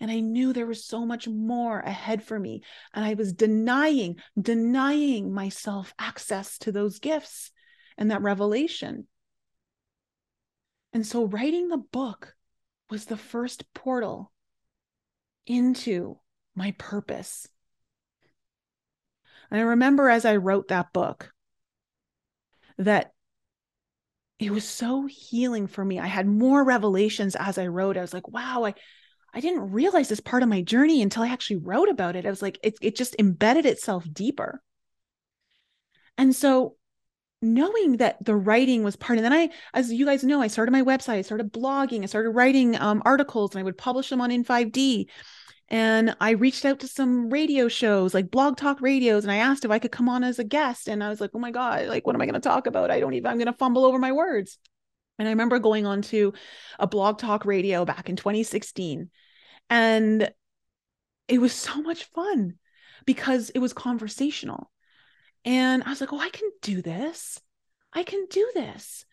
[0.00, 2.62] And I knew there was so much more ahead for me.
[2.94, 7.50] And I was denying, denying myself access to those gifts
[7.96, 9.06] and that revelation.
[10.92, 12.34] And so writing the book
[12.90, 14.32] was the first portal
[15.46, 16.18] into
[16.54, 17.48] my purpose.
[19.50, 21.30] And I remember as I wrote that book
[22.78, 23.12] that
[24.38, 25.98] it was so healing for me.
[25.98, 27.96] I had more revelations as I wrote.
[27.96, 28.74] I was like, wow, I
[29.36, 32.24] I didn't realize this part of my journey until I actually wrote about it.
[32.24, 34.62] I was like, it, it just embedded itself deeper.
[36.16, 36.76] And so
[37.42, 40.72] knowing that the writing was part, and then I, as you guys know, I started
[40.72, 44.22] my website, I started blogging, I started writing um, articles, and I would publish them
[44.22, 45.10] on In5D.
[45.68, 49.66] And I reached out to some radio shows, like blog talk radios, and I asked
[49.66, 50.88] if I could come on as a guest.
[50.88, 52.90] And I was like, oh my God, like, what am I going to talk about?
[52.90, 54.56] I don't even, I'm going to fumble over my words.
[55.18, 56.32] And I remember going on to
[56.78, 59.10] a blog talk radio back in 2016.
[59.68, 60.30] And
[61.28, 62.58] it was so much fun
[63.04, 64.70] because it was conversational.
[65.44, 67.40] And I was like, oh, I can do this.
[67.92, 69.04] I can do this.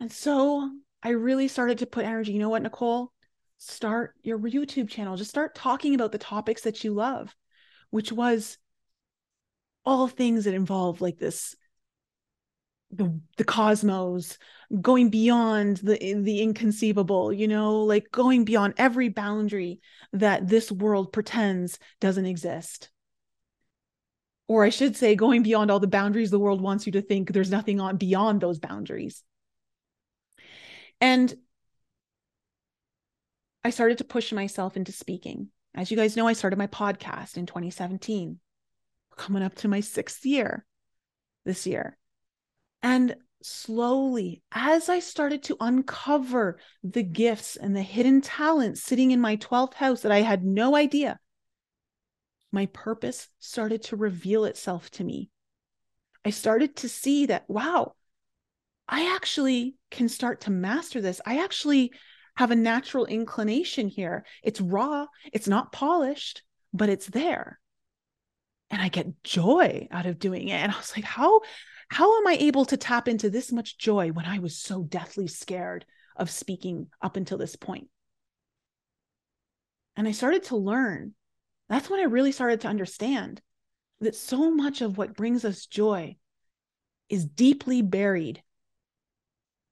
[0.00, 0.70] And so
[1.02, 2.32] I really started to put energy.
[2.32, 3.12] You know what, Nicole?
[3.58, 5.16] Start your YouTube channel.
[5.16, 7.34] Just start talking about the topics that you love,
[7.90, 8.58] which was
[9.84, 11.54] all things that involve like this
[12.96, 14.38] the the cosmos
[14.80, 19.80] going beyond the the inconceivable you know like going beyond every boundary
[20.12, 22.90] that this world pretends doesn't exist.
[24.46, 27.32] Or i should say going beyond all the boundaries the world wants you to think
[27.32, 29.22] there's nothing on beyond those boundaries.
[31.00, 31.34] And
[33.64, 35.48] i started to push myself into speaking.
[35.74, 38.38] As you guys know i started my podcast in 2017
[39.16, 40.64] coming up to my 6th year
[41.44, 41.96] this year
[42.84, 49.22] and slowly, as I started to uncover the gifts and the hidden talents sitting in
[49.22, 51.18] my 12th house that I had no idea,
[52.52, 55.30] my purpose started to reveal itself to me.
[56.26, 57.94] I started to see that, wow,
[58.86, 61.22] I actually can start to master this.
[61.24, 61.92] I actually
[62.36, 64.26] have a natural inclination here.
[64.42, 66.42] It's raw, it's not polished,
[66.74, 67.58] but it's there.
[68.70, 70.60] And I get joy out of doing it.
[70.60, 71.40] And I was like, how
[71.88, 75.26] how am I able to tap into this much joy when I was so deathly
[75.26, 75.84] scared
[76.16, 77.88] of speaking up until this point?
[79.96, 81.14] And I started to learn.
[81.68, 83.40] That's when I really started to understand
[84.00, 86.16] that so much of what brings us joy
[87.08, 88.42] is deeply buried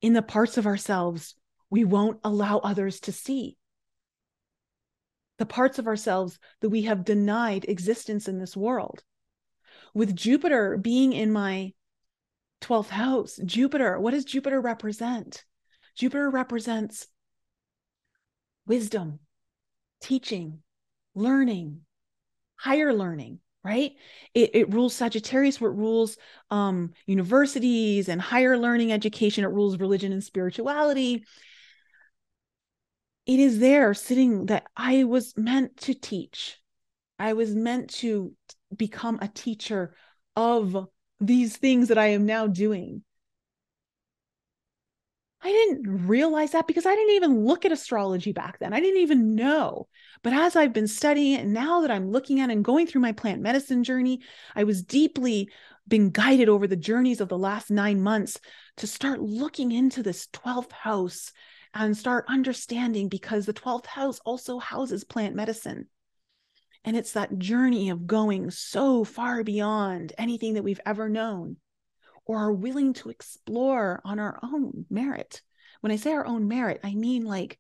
[0.01, 1.35] in the parts of ourselves
[1.71, 3.57] we won't allow others to see.
[5.39, 9.03] The parts of ourselves that we have denied existence in this world.
[9.95, 11.73] With Jupiter being in my
[12.63, 13.99] 12th house, Jupiter.
[14.01, 15.45] What does Jupiter represent?
[15.95, 17.07] Jupiter represents
[18.67, 19.19] wisdom,
[20.01, 20.63] teaching,
[21.15, 21.81] learning,
[22.57, 23.93] higher learning, right?
[24.33, 26.17] It, it rules Sagittarius, where it rules
[26.51, 29.45] um, universities and higher learning education.
[29.45, 31.25] It rules religion and spirituality.
[33.27, 36.59] It is there sitting that I was meant to teach.
[37.19, 38.33] I was meant to
[38.75, 39.95] become a teacher
[40.35, 40.89] of
[41.23, 43.03] these things that I am now doing.
[45.45, 48.73] I didn't realize that because I didn't even look at astrology back then.
[48.73, 49.89] I didn't even know.
[50.23, 53.11] But as I've been studying it, now that I'm looking at and going through my
[53.11, 54.21] plant medicine journey,
[54.55, 55.51] I was deeply
[55.89, 58.39] been guided over the journeys of the last nine months
[58.77, 61.33] to start looking into this 12th house
[61.75, 65.89] and start understanding because the 12th house also houses plant medicine.
[66.85, 71.57] And it's that journey of going so far beyond anything that we've ever known
[72.25, 75.43] or are willing to explore on our own merit.
[75.81, 77.59] When I say our own merit, I mean like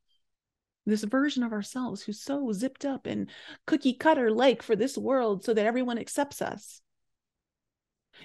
[0.86, 3.28] this version of ourselves who's so zipped up and
[3.66, 6.80] cookie cutter like for this world so that everyone accepts us.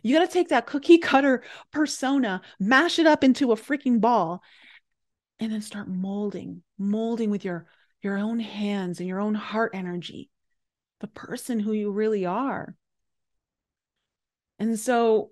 [0.01, 4.41] You got to take that cookie cutter persona, mash it up into a freaking ball,
[5.39, 7.67] and then start molding, molding with your
[8.01, 10.29] your own hands and your own heart energy
[10.99, 12.75] the person who you really are.
[14.59, 15.31] And so,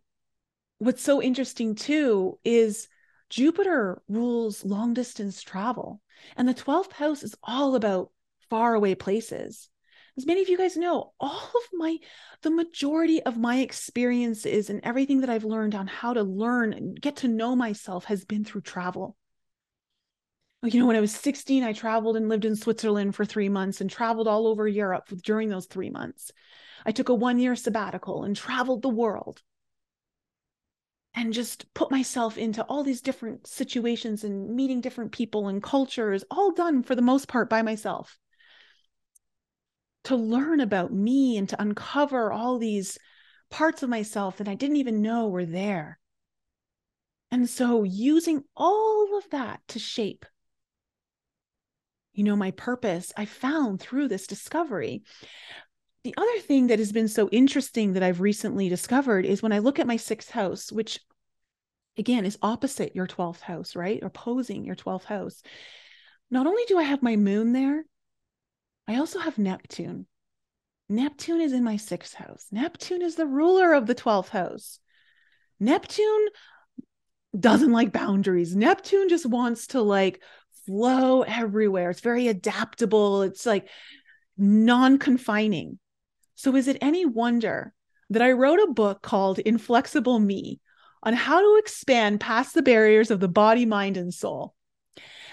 [0.77, 2.87] what's so interesting too is
[3.29, 6.01] Jupiter rules long distance travel,
[6.37, 8.11] and the 12th house is all about
[8.49, 9.69] far away places.
[10.17, 11.97] As many of you guys know, all of my,
[12.41, 16.99] the majority of my experiences and everything that I've learned on how to learn and
[16.99, 19.17] get to know myself has been through travel
[20.65, 23.81] you know, when I was 16, I traveled and lived in Switzerland for three months
[23.81, 26.31] and traveled all over Europe during those three months.
[26.85, 29.41] I took a one year sabbatical and traveled the world
[31.15, 36.25] and just put myself into all these different situations and meeting different people and cultures,
[36.29, 38.19] all done for the most part by myself.
[40.05, 42.97] To learn about me and to uncover all these
[43.49, 45.99] parts of myself that I didn't even know were there.
[47.31, 50.25] And so, using all of that to shape
[52.15, 55.03] you know, my purpose I found through this discovery.
[56.03, 59.59] The other thing that has been so interesting that I've recently discovered is when I
[59.59, 60.99] look at my sixth house, which
[61.97, 64.01] again is opposite your 12th house, right?
[64.01, 65.43] Opposing your 12th house.
[66.31, 67.85] Not only do I have my moon there,
[68.87, 70.05] I also have Neptune.
[70.87, 72.45] Neptune is in my sixth house.
[72.51, 74.79] Neptune is the ruler of the 12th house.
[75.59, 76.27] Neptune
[77.37, 78.55] doesn't like boundaries.
[78.55, 80.21] Neptune just wants to like
[80.65, 81.89] flow everywhere.
[81.89, 83.23] It's very adaptable.
[83.23, 83.67] It's like
[84.37, 85.79] non confining.
[86.35, 87.73] So, is it any wonder
[88.09, 90.59] that I wrote a book called Inflexible Me
[91.03, 94.55] on how to expand past the barriers of the body, mind, and soul?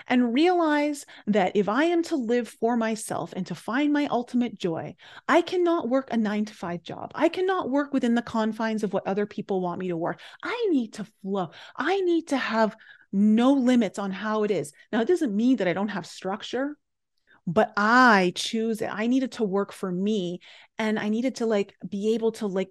[0.06, 4.58] and realize that if I am to live for myself and to find my ultimate
[4.58, 4.96] joy,
[5.28, 7.12] I cannot work a nine to five job.
[7.14, 10.20] I cannot work within the confines of what other people want me to work.
[10.42, 11.50] I need to flow.
[11.76, 12.76] I need to have
[13.12, 14.72] no limits on how it is.
[14.92, 16.76] Now, it doesn't mean that I don't have structure,
[17.46, 18.90] but I choose it.
[18.92, 20.40] I needed to work for me
[20.78, 22.70] and I needed to like be able to like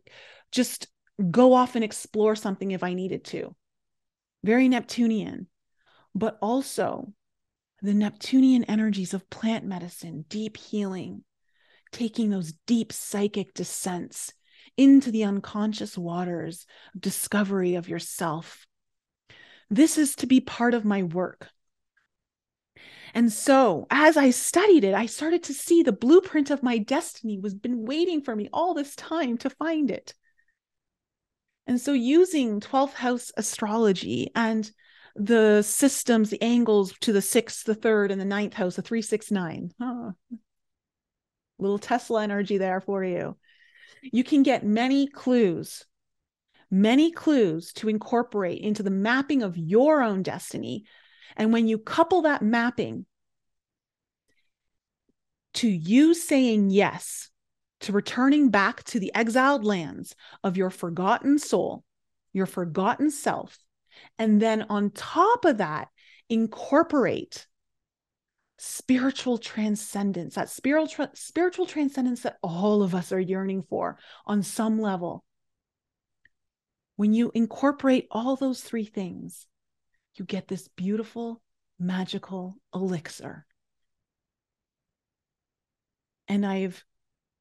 [0.51, 0.87] just
[1.29, 3.55] go off and explore something if I needed to.
[4.43, 5.47] Very Neptunian,
[6.15, 7.13] but also
[7.81, 11.23] the Neptunian energies of plant medicine, deep healing,
[11.91, 14.33] taking those deep psychic descents
[14.77, 16.65] into the unconscious waters
[16.95, 18.65] of discovery of yourself.
[19.71, 21.47] This is to be part of my work.
[23.13, 27.39] And so, as I studied it, I started to see the blueprint of my destiny
[27.39, 30.13] was been waiting for me all this time to find it.
[31.67, 34.69] And so, using 12th house astrology and
[35.15, 39.01] the systems, the angles to the sixth, the third, and the ninth house, the three,
[39.01, 39.71] six, nine.
[39.79, 40.11] Huh.
[41.59, 43.37] Little Tesla energy there for you.
[44.01, 45.85] You can get many clues,
[46.71, 50.85] many clues to incorporate into the mapping of your own destiny.
[51.35, 53.05] And when you couple that mapping
[55.55, 57.29] to you saying yes
[57.81, 61.83] to returning back to the exiled lands of your forgotten soul,
[62.31, 63.59] your forgotten self,
[64.17, 65.89] and then on top of that,
[66.29, 67.47] incorporate
[68.57, 74.79] spiritual transcendence, that spiritual spiritual transcendence that all of us are yearning for on some
[74.79, 75.25] level.
[77.01, 79.47] When you incorporate all those three things,
[80.17, 81.41] you get this beautiful,
[81.79, 83.47] magical elixir.
[86.27, 86.85] And I've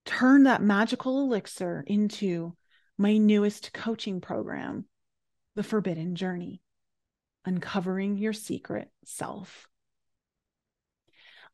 [0.07, 2.57] turned that magical elixir into
[2.97, 4.87] my newest coaching program,
[5.57, 6.63] the Forbidden Journey
[7.45, 9.69] Uncovering Your Secret Self.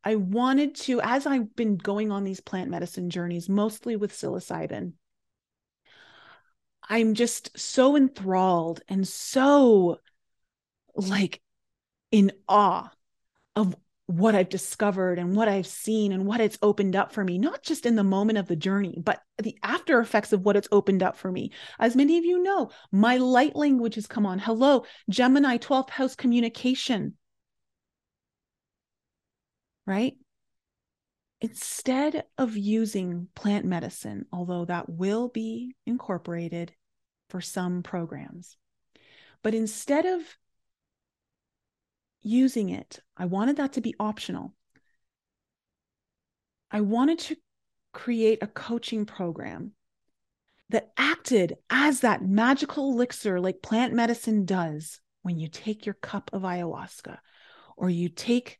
[0.04, 4.92] I wanted to, as I've been going on these plant medicine journeys, mostly with psilocybin,
[6.88, 9.98] I'm just so enthralled and so
[10.94, 11.40] like
[12.10, 12.90] in awe
[13.54, 13.76] of
[14.06, 17.64] what I've discovered and what I've seen and what it's opened up for me, not
[17.64, 21.02] just in the moment of the journey, but the after effects of what it's opened
[21.02, 21.50] up for me.
[21.80, 24.38] As many of you know, my light language has come on.
[24.38, 27.14] Hello, Gemini 12th house communication.
[29.86, 30.16] Right?
[31.40, 36.72] Instead of using plant medicine, although that will be incorporated
[37.28, 38.56] for some programs,
[39.42, 40.22] but instead of
[42.26, 43.00] using it.
[43.16, 44.52] I wanted that to be optional.
[46.70, 47.36] I wanted to
[47.92, 49.72] create a coaching program
[50.68, 56.30] that acted as that magical elixir, like plant medicine does when you take your cup
[56.32, 57.18] of ayahuasca
[57.76, 58.58] or you take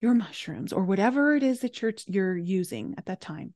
[0.00, 3.54] your mushrooms or whatever it is that you're you're using at that time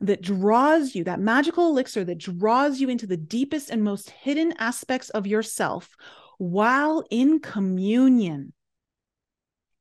[0.00, 4.52] that draws you that magical elixir that draws you into the deepest and most hidden
[4.58, 5.96] aspects of yourself
[6.38, 8.52] while in communion,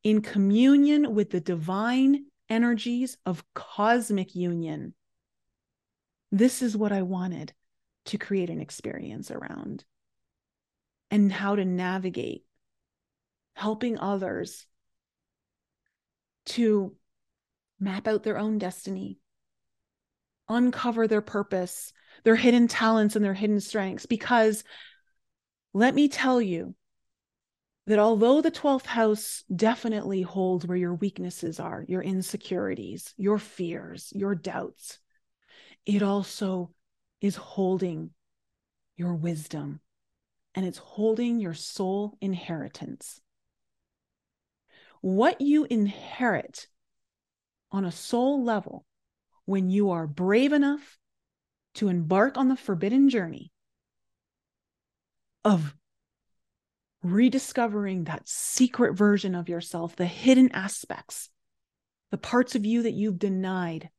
[0.03, 4.93] in communion with the divine energies of cosmic union.
[6.31, 7.53] This is what I wanted
[8.05, 9.83] to create an experience around
[11.09, 12.43] and how to navigate
[13.55, 14.65] helping others
[16.45, 16.95] to
[17.79, 19.19] map out their own destiny,
[20.49, 24.05] uncover their purpose, their hidden talents, and their hidden strengths.
[24.05, 24.63] Because
[25.73, 26.75] let me tell you
[27.85, 34.11] that although the 12th house definitely holds where your weaknesses are, your insecurities, your fears,
[34.15, 34.99] your doubts,
[35.85, 36.71] it also
[37.19, 38.11] is holding
[38.95, 39.81] your wisdom
[40.55, 43.19] and it's holding your soul inheritance.
[45.03, 46.69] What you inherit
[47.73, 48.85] on a soul level
[49.43, 50.97] when you are brave enough
[51.73, 53.51] to embark on the forbidden journey
[55.43, 55.75] of
[57.03, 61.29] rediscovering that secret version of yourself, the hidden aspects,
[62.09, 63.89] the parts of you that you've denied,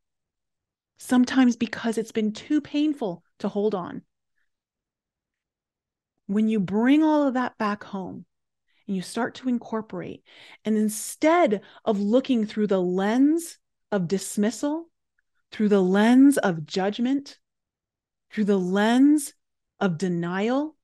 [0.96, 4.00] sometimes because it's been too painful to hold on.
[6.28, 8.24] When you bring all of that back home
[8.86, 10.22] and you start to incorporate,
[10.64, 13.58] and instead of looking through the lens
[13.90, 14.90] of dismissal,
[15.50, 17.38] through the lens of judgment,
[18.32, 19.34] through the lens
[19.80, 20.76] of denial,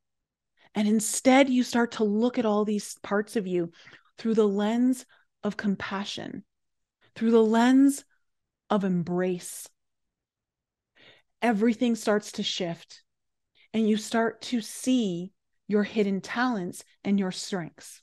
[0.74, 3.72] and instead, you start to look at all these parts of you
[4.18, 5.04] through the lens
[5.42, 6.44] of compassion,
[7.16, 8.04] through the lens
[8.68, 9.68] of embrace.
[11.42, 13.02] Everything starts to shift,
[13.72, 15.32] and you start to see
[15.70, 18.02] your hidden talents and your strengths.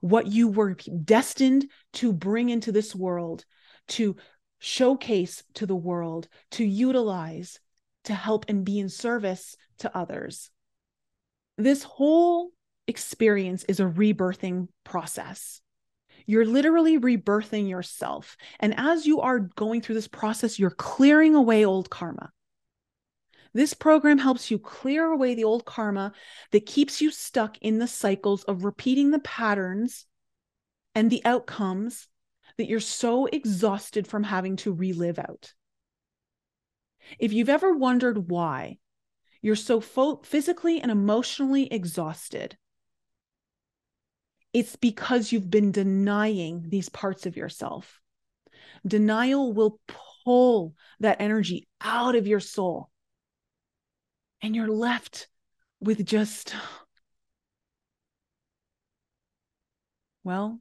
[0.00, 3.44] What you were destined to bring into this world,
[3.88, 4.16] to
[4.58, 7.60] showcase to the world, to utilize,
[8.04, 10.50] to help and be in service to others.
[11.58, 12.50] This whole
[12.88, 15.60] experience is a rebirthing process.
[16.26, 18.36] You're literally rebirthing yourself.
[18.60, 22.30] And as you are going through this process, you're clearing away old karma.
[23.54, 26.12] This program helps you clear away the old karma
[26.52, 30.06] that keeps you stuck in the cycles of repeating the patterns
[30.94, 32.08] and the outcomes
[32.56, 35.52] that you're so exhausted from having to relive out.
[37.18, 38.78] If you've ever wondered why
[39.42, 42.56] you're so fo- physically and emotionally exhausted,
[44.52, 48.00] it's because you've been denying these parts of yourself.
[48.86, 49.80] Denial will
[50.24, 52.91] pull that energy out of your soul.
[54.42, 55.28] And you're left
[55.80, 56.54] with just,
[60.24, 60.60] well,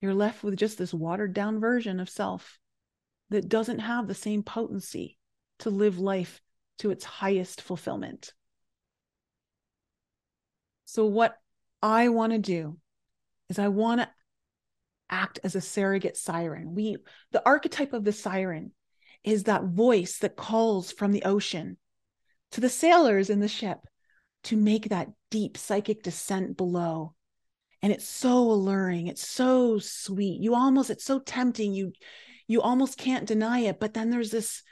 [0.00, 2.58] you're left with just this watered down version of self
[3.28, 5.18] that doesn't have the same potency
[5.60, 6.40] to live life
[6.78, 8.32] to its highest fulfillment.
[10.86, 11.36] So, what
[11.82, 12.78] I want to do
[13.48, 14.10] is I want to
[15.08, 16.74] act as a surrogate siren.
[16.74, 16.96] We
[17.30, 18.72] the archetype of the siren
[19.22, 21.76] is that voice that calls from the ocean
[22.52, 23.78] to the sailors in the ship
[24.44, 27.14] to make that deep psychic descent below.
[27.82, 30.40] And it's so alluring, it's so sweet.
[30.40, 31.92] You almost it's so tempting you
[32.46, 34.62] you almost can't deny it, but then there's this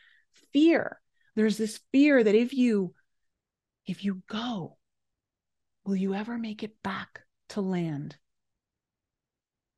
[0.53, 1.01] fear.
[1.37, 2.95] There's this fear that if you
[3.87, 4.77] if you go
[5.85, 8.17] will you ever make it back to land?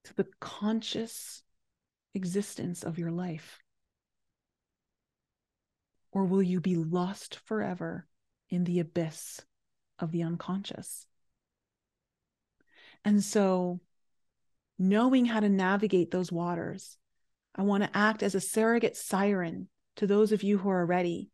[0.05, 1.43] to the conscious
[2.15, 3.62] existence of your life?
[6.13, 8.07] Or will you be lost forever
[8.51, 9.41] in the abyss
[9.99, 11.07] of the unconscious?
[13.05, 13.81] And so,
[14.79, 16.99] knowing how to navigate those waters,
[17.55, 21.31] I want to act as a surrogate siren to those of you who are ready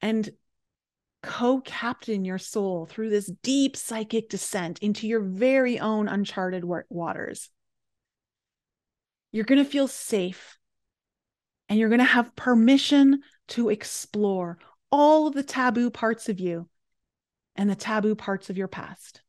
[0.00, 0.30] and
[1.22, 7.50] co captain your soul through this deep psychic descent into your very own uncharted waters.
[9.32, 10.58] You're going to feel safe
[11.68, 13.20] and you're going to have permission
[13.50, 14.58] to explore
[14.90, 16.68] all of the taboo parts of you
[17.56, 19.22] and the taboo parts of your past.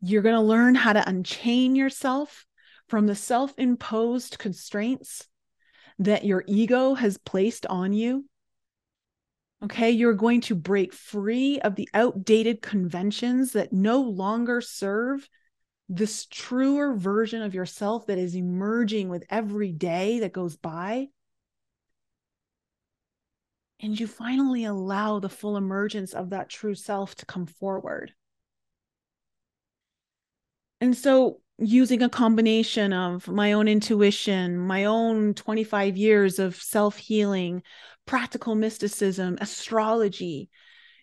[0.00, 2.46] You're going to learn how to unchain yourself
[2.88, 5.26] from the self imposed constraints
[5.98, 8.26] that your ego has placed on you.
[9.64, 15.28] Okay, you're going to break free of the outdated conventions that no longer serve
[15.88, 21.08] this truer version of yourself that is emerging with every day that goes by.
[23.80, 28.14] And you finally allow the full emergence of that true self to come forward.
[30.80, 36.96] And so, using a combination of my own intuition, my own 25 years of self
[36.96, 37.62] healing,
[38.06, 40.50] practical mysticism, astrology,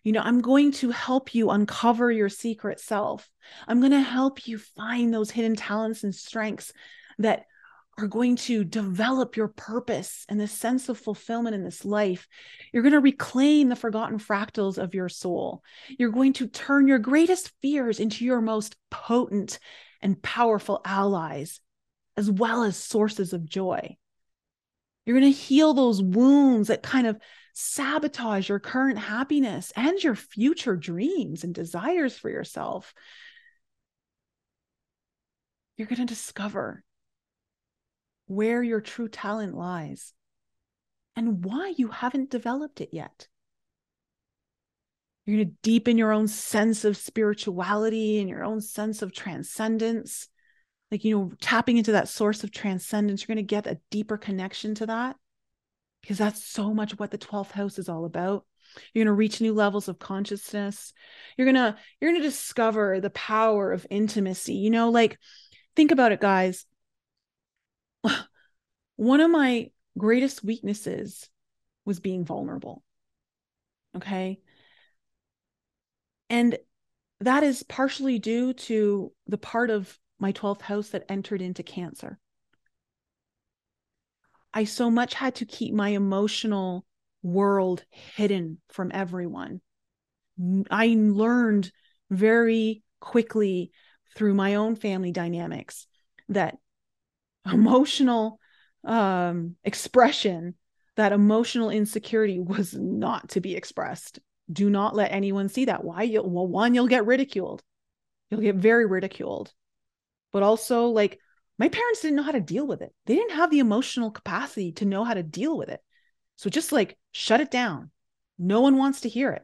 [0.03, 3.29] you know, I'm going to help you uncover your secret self.
[3.67, 6.73] I'm going to help you find those hidden talents and strengths
[7.19, 7.45] that
[7.97, 12.27] are going to develop your purpose and the sense of fulfillment in this life.
[12.71, 15.63] You're going to reclaim the forgotten fractals of your soul.
[15.99, 19.59] You're going to turn your greatest fears into your most potent
[20.01, 21.59] and powerful allies,
[22.17, 23.95] as well as sources of joy.
[25.05, 27.19] You're going to heal those wounds that kind of
[27.53, 32.93] sabotage your current happiness and your future dreams and desires for yourself.
[35.77, 36.83] You're going to discover
[38.33, 40.13] where your true talent lies
[41.15, 43.27] and why you haven't developed it yet.
[45.25, 50.27] You're going to deepen your own sense of spirituality and your own sense of transcendence.
[50.91, 54.17] Like, you know, tapping into that source of transcendence, you're going to get a deeper
[54.17, 55.15] connection to that
[56.01, 58.45] because that's so much what the 12th house is all about
[58.93, 60.93] you're going to reach new levels of consciousness
[61.37, 65.17] you're going to you're going to discover the power of intimacy you know like
[65.75, 66.65] think about it guys
[68.95, 71.29] one of my greatest weaknesses
[71.85, 72.83] was being vulnerable
[73.95, 74.39] okay
[76.29, 76.57] and
[77.19, 82.19] that is partially due to the part of my 12th house that entered into cancer
[84.53, 86.85] I so much had to keep my emotional
[87.23, 89.61] world hidden from everyone.
[90.69, 91.71] I learned
[92.09, 93.71] very quickly
[94.15, 95.87] through my own family dynamics
[96.29, 96.57] that
[97.45, 98.39] emotional
[98.83, 100.55] um, expression
[100.95, 104.19] that emotional insecurity was not to be expressed.
[104.51, 105.83] Do not let anyone see that.
[105.83, 106.03] Why?
[106.03, 107.63] You'll, well, one, you'll get ridiculed.
[108.29, 109.51] You'll get very ridiculed.
[110.31, 111.19] But also, like,
[111.57, 112.93] my parents didn't know how to deal with it.
[113.05, 115.81] They didn't have the emotional capacity to know how to deal with it.
[116.35, 117.91] So just like shut it down.
[118.39, 119.43] No one wants to hear it.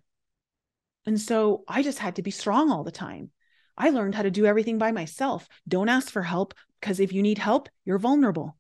[1.06, 3.32] And so I just had to be strong all the time.
[3.78, 5.48] I learned how to do everything by myself.
[5.68, 8.56] Don't ask for help because if you need help, you're vulnerable.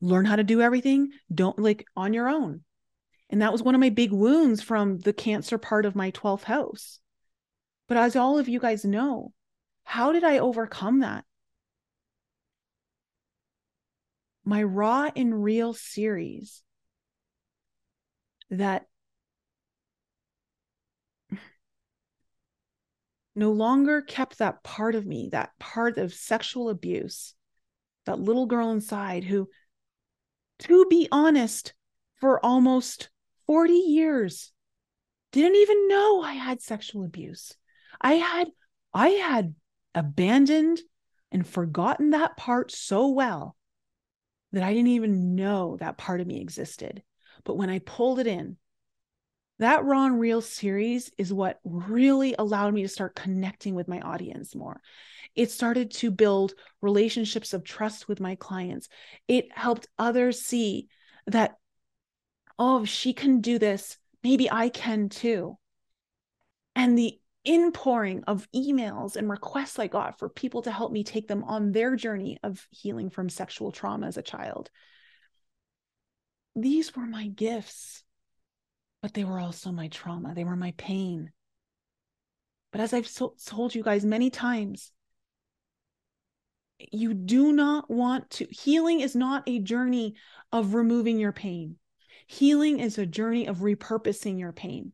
[0.00, 2.62] Learn how to do everything, don't like on your own.
[3.30, 6.44] And that was one of my big wounds from the cancer part of my 12th
[6.44, 7.00] house.
[7.86, 9.32] But as all of you guys know,
[9.84, 11.24] how did I overcome that?
[14.44, 16.62] My raw and real series
[18.50, 18.86] that
[23.38, 27.34] no longer kept that part of me, that part of sexual abuse,
[28.06, 29.48] that little girl inside who,
[30.60, 31.72] to be honest,
[32.16, 33.10] for almost
[33.46, 34.52] 40 years,
[35.32, 37.52] didn't even know I had sexual abuse.
[38.00, 38.48] I had
[38.92, 39.54] I had
[39.94, 40.80] abandoned
[41.30, 43.56] and forgotten that part so well
[44.52, 47.02] that I didn't even know that part of me existed.
[47.44, 48.56] But when I pulled it in,
[49.58, 54.00] that Raw and Real series is what really allowed me to start connecting with my
[54.00, 54.80] audience more.
[55.34, 58.88] It started to build relationships of trust with my clients.
[59.26, 60.88] It helped others see
[61.26, 61.56] that,
[62.58, 65.58] oh, if she can do this, maybe I can too.
[66.74, 71.26] And the inpouring of emails and requests I got for people to help me take
[71.26, 74.70] them on their journey of healing from sexual trauma as a child.
[76.54, 78.04] These were my gifts
[79.02, 80.34] but they were also my trauma.
[80.34, 81.32] They were my pain.
[82.72, 84.92] But as I've so- told you guys many times,
[86.92, 88.46] you do not want to.
[88.50, 90.14] Healing is not a journey
[90.52, 91.76] of removing your pain.
[92.26, 94.92] Healing is a journey of repurposing your pain.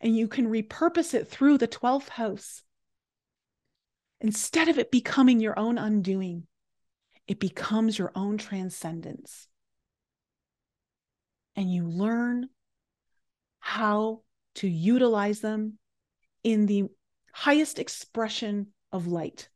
[0.00, 2.62] And you can repurpose it through the 12th house.
[4.20, 6.46] Instead of it becoming your own undoing,
[7.26, 9.48] it becomes your own transcendence.
[11.56, 12.48] And you learn
[13.70, 14.20] how
[14.56, 15.78] to utilize them
[16.42, 16.86] in the
[17.32, 19.48] highest expression of light.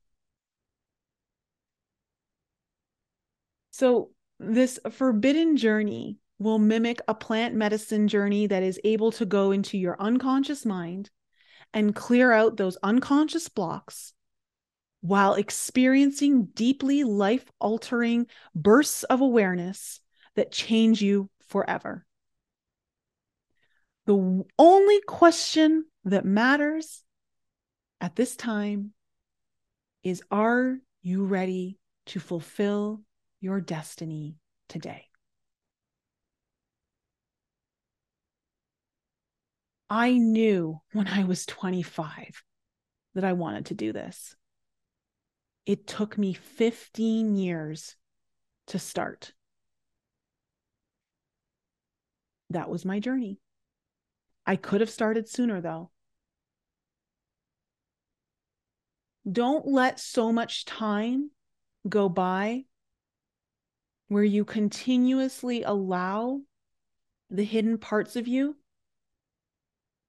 [3.72, 9.50] So, this forbidden journey will mimic a plant medicine journey that is able to go
[9.50, 11.10] into your unconscious mind
[11.72, 14.12] and clear out those unconscious blocks
[15.00, 20.00] while experiencing deeply life altering bursts of awareness
[20.36, 22.06] that change you forever.
[24.06, 27.02] The only question that matters
[28.00, 28.92] at this time
[30.02, 33.00] is Are you ready to fulfill
[33.40, 34.36] your destiny
[34.68, 35.06] today?
[39.88, 42.42] I knew when I was 25
[43.14, 44.34] that I wanted to do this.
[45.66, 47.96] It took me 15 years
[48.66, 49.32] to start.
[52.50, 53.38] That was my journey.
[54.46, 55.90] I could have started sooner though.
[59.30, 61.30] Don't let so much time
[61.88, 62.64] go by
[64.08, 66.40] where you continuously allow
[67.30, 68.56] the hidden parts of you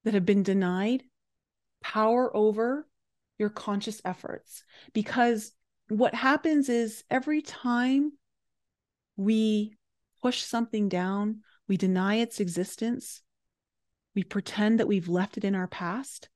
[0.04, 1.04] that have been denied
[1.82, 2.88] power over
[3.38, 4.64] your conscious efforts.
[4.94, 5.54] Because
[5.88, 8.14] what happens is every time
[9.16, 9.78] we
[10.22, 13.22] push something down, we deny its existence,
[14.16, 16.30] we pretend that we've left it in our past,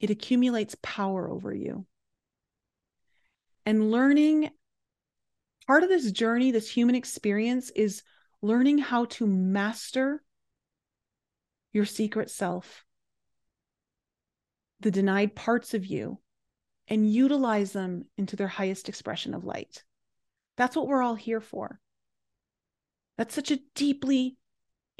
[0.00, 1.86] it accumulates power over you.
[3.64, 4.50] And learning
[5.66, 8.02] part of this journey, this human experience, is
[8.42, 10.22] learning how to master
[11.72, 12.84] your secret self,
[14.80, 16.18] the denied parts of you,
[16.86, 19.82] and utilize them into their highest expression of light.
[20.58, 21.80] That's what we're all here for.
[23.16, 24.36] That's such a deeply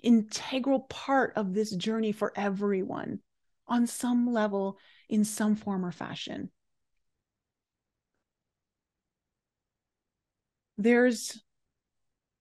[0.05, 3.21] integral part of this journey for everyone
[3.67, 4.79] on some level,
[5.09, 6.51] in some form or fashion.
[10.77, 11.41] There's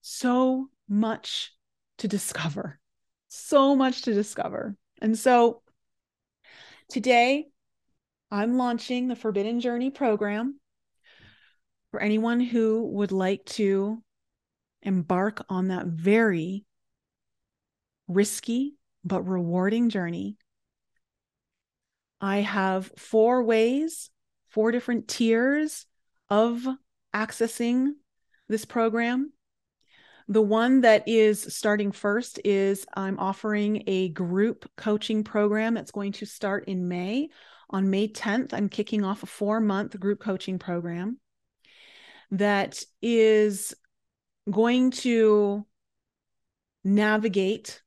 [0.02, 1.54] so much
[2.00, 2.80] to discover,
[3.28, 4.76] so much to discover.
[5.02, 5.62] And so
[6.90, 7.48] today,
[8.32, 10.60] I'm launching the Forbidden Journey program
[11.92, 14.02] for anyone who would like to
[14.82, 16.66] embark on that very
[18.08, 20.38] risky but rewarding journey.
[22.22, 24.10] I have four ways,
[24.50, 25.86] four different tiers
[26.30, 26.66] of
[27.14, 27.92] accessing
[28.48, 29.34] this program.
[30.30, 36.14] The one that is starting first is I'm offering a group coaching program that's going
[36.14, 37.30] to start in May.
[37.70, 41.20] On May 10th, I'm kicking off a four month group coaching program
[42.32, 43.74] that is
[44.50, 45.66] going to
[46.84, 47.82] navigate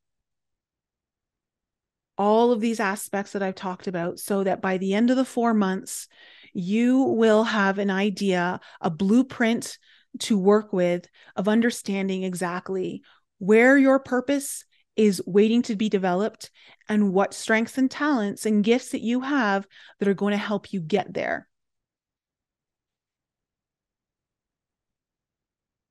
[2.18, 5.24] all of these aspects that I've talked about so that by the end of the
[5.24, 6.08] four months,
[6.52, 9.78] you will have an idea, a blueprint
[10.20, 13.02] to work with of understanding exactly
[13.38, 14.64] where your purpose
[14.96, 16.50] is waiting to be developed
[16.88, 19.66] and what strengths and talents and gifts that you have
[19.98, 21.46] that are going to help you get there.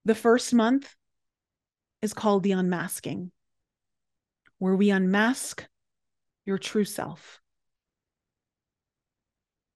[0.05, 0.95] The first month
[2.01, 3.31] is called the unmasking,
[4.57, 5.67] where we unmask
[6.45, 7.41] your true self.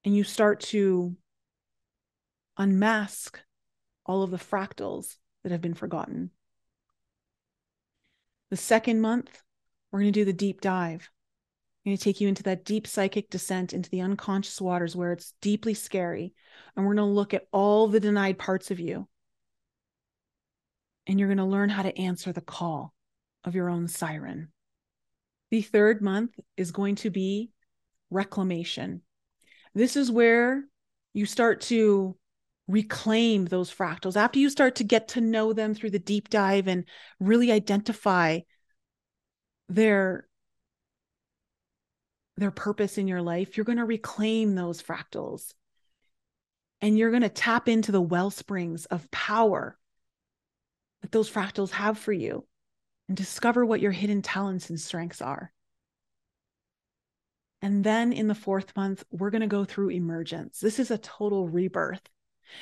[0.05, 1.15] And you start to
[2.57, 3.41] unmask
[4.05, 6.31] all of the fractals that have been forgotten.
[8.49, 9.41] The second month,
[9.91, 11.09] we're going to do the deep dive.
[11.85, 15.13] I'm going to take you into that deep psychic descent into the unconscious waters where
[15.13, 16.33] it's deeply scary.
[16.75, 19.07] And we're going to look at all the denied parts of you.
[21.07, 22.93] And you're going to learn how to answer the call
[23.43, 24.51] of your own siren.
[25.51, 27.51] The third month is going to be
[28.09, 29.01] reclamation.
[29.73, 30.63] This is where
[31.13, 32.15] you start to
[32.67, 34.15] reclaim those fractals.
[34.15, 36.85] After you start to get to know them through the deep dive and
[37.19, 38.39] really identify
[39.67, 40.27] their
[42.37, 45.53] their purpose in your life you're going to reclaim those fractals.
[46.81, 49.77] And you're going to tap into the well springs of power
[51.01, 52.45] that those fractals have for you
[53.09, 55.51] and discover what your hidden talents and strengths are
[57.61, 60.59] and then in the fourth month, we're going to go through emergence.
[60.59, 62.01] This is a total rebirth.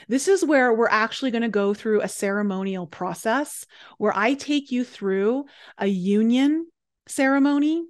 [0.07, 3.65] This is where we're actually going to go through a ceremonial process
[3.97, 5.45] where I take you through
[5.77, 6.67] a union
[7.07, 7.85] ceremony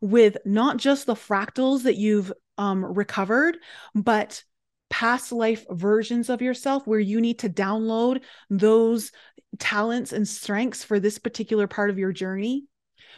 [0.00, 3.56] with not just the fractals that you've um, recovered,
[3.94, 4.42] but
[4.90, 9.12] past life versions of yourself where you need to download those
[9.58, 12.64] talents and strengths for this particular part of your journey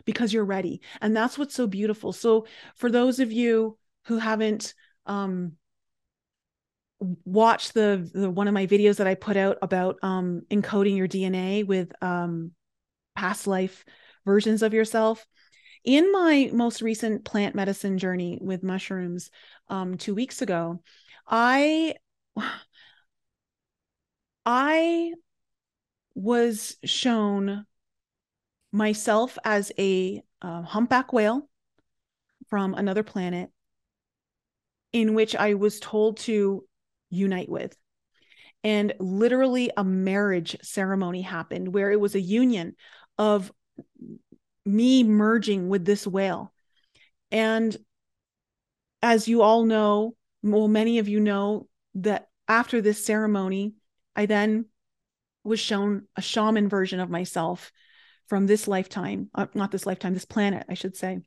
[0.05, 0.81] because you're ready.
[1.01, 2.13] And that's what's so beautiful.
[2.13, 3.77] So, for those of you
[4.07, 4.75] who haven't
[5.07, 5.53] um,
[7.25, 11.09] watch the the one of my videos that I put out about um encoding your
[11.09, 12.53] DNA with um
[13.17, 13.85] past life
[14.27, 15.27] versions of yourself.
[15.83, 19.31] In my most recent plant medicine journey with mushrooms
[19.69, 20.83] um 2 weeks ago,
[21.27, 21.95] I
[24.47, 25.13] I
[26.21, 27.65] was shown
[28.73, 31.49] myself as a uh, humpback whale
[32.49, 33.49] from another planet
[34.93, 36.65] in which I was told to
[37.09, 37.75] unite with.
[38.63, 42.77] And literally, a marriage ceremony happened where it was a union
[43.17, 43.51] of
[44.67, 46.53] me merging with this whale.
[47.31, 47.75] And
[49.03, 53.73] as you all know, well, many of you know that after this ceremony,
[54.15, 54.67] I then
[55.45, 57.73] was shown a shaman version of myself
[58.29, 61.21] from this lifetime, uh, not this lifetime, this planet, I should say.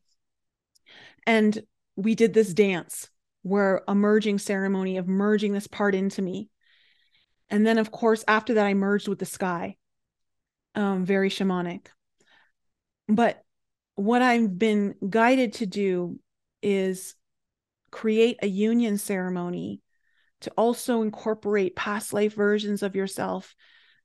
[1.26, 1.62] And
[1.96, 3.08] we did this dance
[3.42, 6.48] where a merging ceremony of merging this part into me.
[7.50, 9.76] And then, of course, after that, I merged with the sky,
[10.74, 11.86] um, very shamanic.
[13.06, 13.42] But
[13.96, 16.18] what I've been guided to do
[16.62, 17.14] is
[17.90, 19.82] create a union ceremony
[20.40, 23.54] to also incorporate past life versions of yourself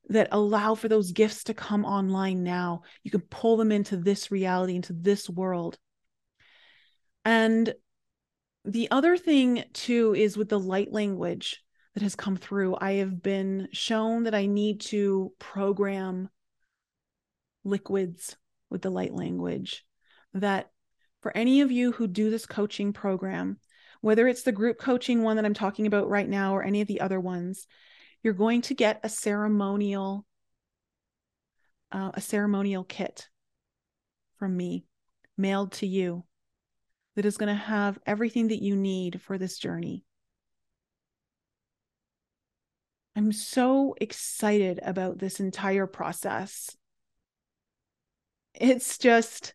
[0.08, 2.82] that allow for those gifts to come online now.
[3.04, 5.78] You can pull them into this reality, into this world.
[7.24, 7.74] And
[8.64, 11.62] the other thing too is with the light language
[11.94, 16.28] that has come through i have been shown that i need to program
[17.64, 18.36] liquids
[18.68, 19.84] with the light language
[20.34, 20.70] that
[21.22, 23.58] for any of you who do this coaching program
[24.00, 26.88] whether it's the group coaching one that i'm talking about right now or any of
[26.88, 27.66] the other ones
[28.22, 30.24] you're going to get a ceremonial
[31.92, 33.28] uh, a ceremonial kit
[34.38, 34.86] from me
[35.36, 36.24] mailed to you
[37.16, 40.04] that is going to have everything that you need for this journey.
[43.16, 46.76] I'm so excited about this entire process.
[48.54, 49.52] It's just,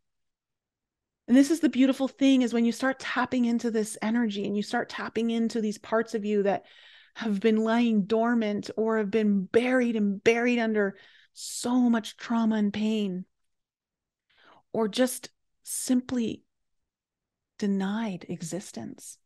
[1.28, 4.56] and this is the beautiful thing is when you start tapping into this energy and
[4.58, 6.66] you start tapping into these parts of you that
[7.16, 10.98] have been lying dormant or have been buried and buried under
[11.34, 13.26] so much trauma and pain,
[14.74, 15.30] or just
[15.64, 16.44] simply
[17.58, 19.18] denied existence.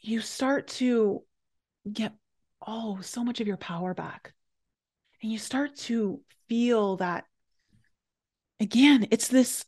[0.00, 1.22] You start to
[1.90, 2.12] get,
[2.66, 4.32] oh, so much of your power back.
[5.22, 7.24] And you start to feel that
[8.60, 9.64] again, it's this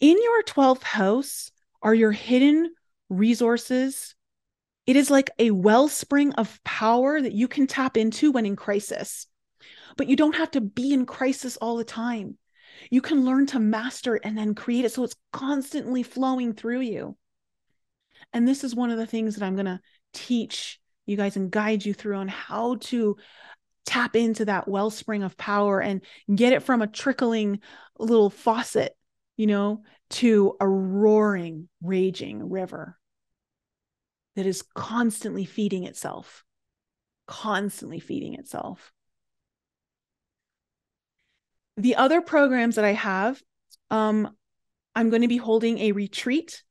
[0.00, 1.50] in your 12th house
[1.82, 2.72] are your hidden
[3.08, 4.14] resources.
[4.86, 9.26] It is like a wellspring of power that you can tap into when in crisis.
[9.96, 12.38] But you don't have to be in crisis all the time.
[12.90, 16.80] You can learn to master it and then create it so it's constantly flowing through
[16.80, 17.16] you.
[18.32, 19.80] And this is one of the things that I'm going to
[20.12, 23.16] teach you guys and guide you through on how to
[23.86, 26.02] tap into that wellspring of power and
[26.32, 27.60] get it from a trickling
[27.98, 28.94] little faucet,
[29.36, 32.97] you know, to a roaring, raging river
[34.38, 36.44] that is constantly feeding itself,
[37.26, 38.92] constantly feeding itself.
[41.76, 43.42] The other programs that I have,
[43.90, 44.30] um,
[44.94, 46.62] I'm going to be holding a retreat.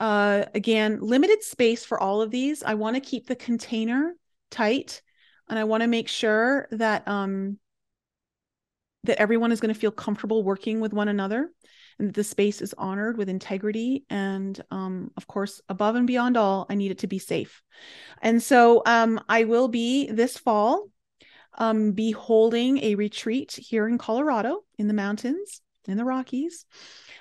[0.00, 2.64] Uh, again, limited space for all of these.
[2.64, 4.14] I want to keep the container
[4.50, 5.02] tight
[5.48, 7.60] and I want to make sure that um,
[9.04, 11.52] that everyone is going to feel comfortable working with one another
[12.00, 16.66] and the space is honored with integrity and um, of course above and beyond all
[16.68, 17.62] i need it to be safe
[18.22, 20.88] and so um, i will be this fall
[21.58, 26.64] um, be holding a retreat here in Colorado in the mountains, in the Rockies.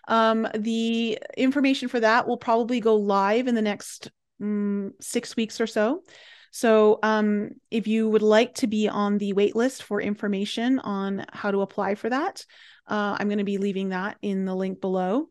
[0.07, 4.11] Um, the information for that will probably go live in the next
[4.41, 6.03] um, six weeks or so.
[6.51, 11.25] So, um, if you would like to be on the wait list for information on
[11.31, 12.45] how to apply for that,
[12.87, 15.29] uh, I'm going to be leaving that in the link below.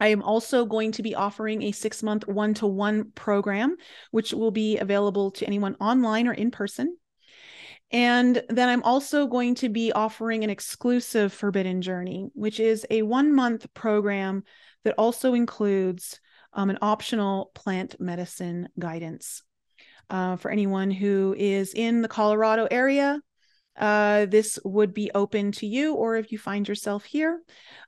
[0.00, 3.76] I am also going to be offering a six month one to one program,
[4.10, 6.96] which will be available to anyone online or in person.
[7.90, 13.02] And then I'm also going to be offering an exclusive Forbidden Journey, which is a
[13.02, 14.44] one month program
[14.84, 16.20] that also includes
[16.52, 19.42] um, an optional plant medicine guidance.
[20.10, 23.20] Uh, for anyone who is in the Colorado area,
[23.78, 27.40] uh, this would be open to you, or if you find yourself here,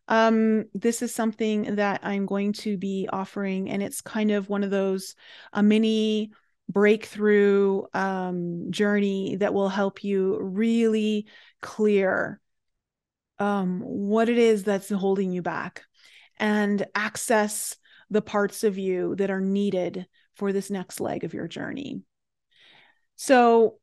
[0.08, 4.62] um, this is something that I'm going to be offering, and it's kind of one
[4.62, 5.14] of those
[5.52, 6.30] a mini
[6.68, 11.26] breakthrough um, journey that will help you really
[11.60, 12.40] clear
[13.38, 15.82] um, what it is that's holding you back
[16.38, 17.76] and access
[18.10, 20.06] the parts of you that are needed
[20.36, 22.02] for this next leg of your journey.
[23.22, 23.76] So,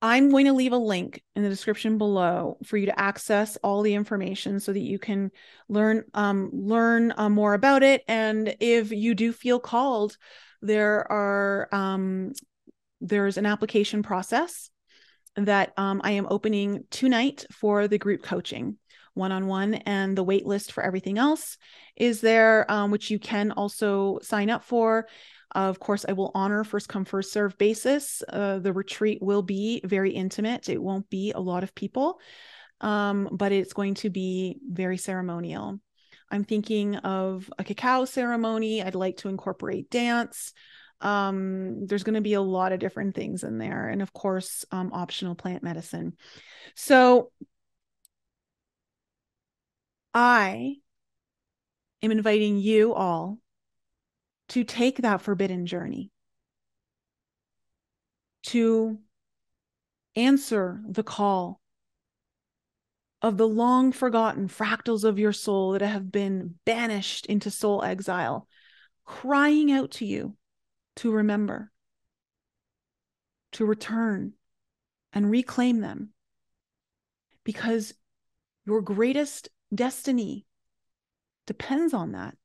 [0.00, 3.82] I'm going to leave a link in the description below for you to access all
[3.82, 5.32] the information so that you can
[5.68, 8.04] learn um, learn uh, more about it.
[8.06, 10.16] And if you do feel called
[10.62, 12.32] there are um,
[13.00, 14.70] there's an application process
[15.34, 18.76] that um, I am opening tonight for the group coaching
[19.14, 21.56] one on one, and the wait list for everything else
[21.96, 25.06] is there, um, which you can also sign up for.
[25.54, 28.22] Of course, I will honor first come, first serve basis.
[28.28, 32.18] Uh, the retreat will be very intimate, it won't be a lot of people,
[32.80, 35.78] um, but it's going to be very ceremonial.
[36.30, 38.82] I'm thinking of a cacao ceremony.
[38.82, 40.52] I'd like to incorporate dance.
[41.00, 43.88] Um, there's going to be a lot of different things in there.
[43.88, 46.16] And of course, um, optional plant medicine.
[46.74, 47.30] So
[50.12, 50.76] I
[52.02, 53.38] am inviting you all
[54.50, 56.10] to take that forbidden journey,
[58.44, 58.98] to
[60.16, 61.60] answer the call
[63.22, 68.46] of the long forgotten fractals of your soul that have been banished into soul exile,
[69.06, 70.36] crying out to you
[70.96, 71.72] to remember,
[73.52, 74.34] to return
[75.12, 76.10] and reclaim them.
[77.44, 77.94] Because
[78.66, 80.46] your greatest destiny
[81.46, 82.36] depends on that.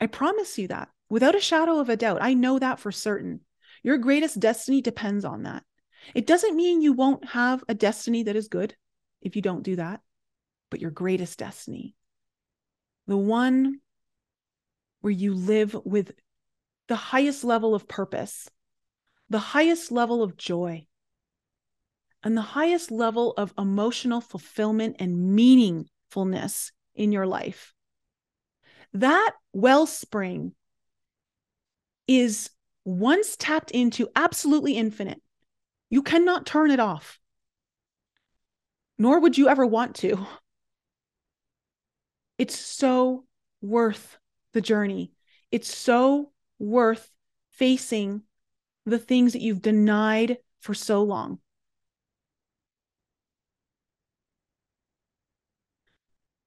[0.00, 2.22] I promise you that without a shadow of a doubt.
[2.22, 3.40] I know that for certain.
[3.82, 5.64] Your greatest destiny depends on that.
[6.14, 8.74] It doesn't mean you won't have a destiny that is good
[9.20, 10.00] if you don't do that,
[10.70, 11.94] but your greatest destiny.
[13.06, 13.80] The one
[15.00, 16.12] where you live with
[16.88, 18.48] the highest level of purpose,
[19.28, 20.86] the highest level of joy,
[22.22, 27.74] and the highest level of emotional fulfillment and meaningfulness in your life.
[28.92, 30.54] That wellspring
[32.10, 32.50] is
[32.84, 35.22] once tapped into absolutely infinite.
[35.88, 37.20] You cannot turn it off
[39.00, 40.26] nor would you ever want to.
[42.36, 43.24] It's so
[43.62, 44.18] worth
[44.52, 45.12] the journey.
[45.50, 47.10] It's so worth
[47.50, 48.22] facing
[48.84, 51.38] the things that you've denied for so long.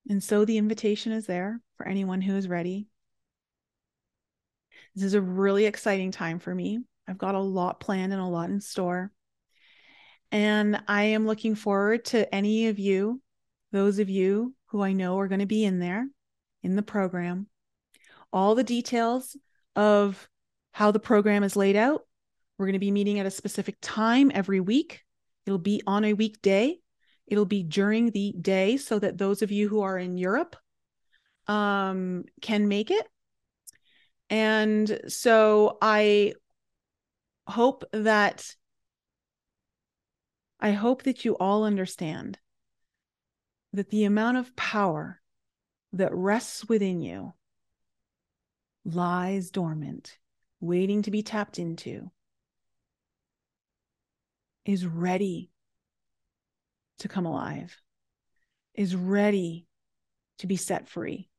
[0.07, 2.87] And so the invitation is there for anyone who is ready.
[4.95, 6.79] This is a really exciting time for me.
[7.07, 9.11] I've got a lot planned and a lot in store.
[10.31, 13.21] And I am looking forward to any of you,
[13.71, 16.07] those of you who I know are going to be in there
[16.63, 17.47] in the program.
[18.31, 19.35] All the details
[19.75, 20.27] of
[20.71, 22.01] how the program is laid out.
[22.57, 25.01] We're going to be meeting at a specific time every week.
[25.45, 26.77] It'll be on a weekday.
[27.27, 30.55] It'll be during the day so that those of you who are in Europe
[31.47, 33.07] um, can make it.
[34.33, 36.33] And so I
[37.45, 38.55] hope that
[40.59, 42.39] I hope that you all understand
[43.73, 45.21] that the amount of power
[45.91, 47.33] that rests within you
[48.83, 50.17] lies dormant,
[50.59, 52.09] waiting to be tapped into,
[54.65, 55.51] is ready
[56.97, 57.79] to come alive,
[58.73, 59.67] is ready
[60.39, 61.29] to be set free.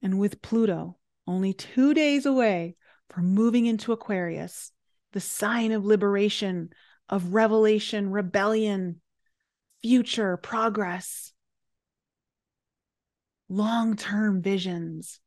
[0.00, 0.96] And with Pluto
[1.26, 2.76] only two days away
[3.10, 4.72] from moving into Aquarius,
[5.12, 6.70] the sign of liberation,
[7.08, 9.00] of revelation, rebellion,
[9.82, 11.32] future, progress,
[13.48, 15.20] long term visions,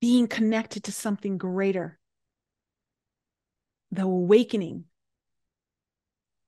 [0.00, 1.98] being connected to something greater,
[3.90, 4.84] the awakening.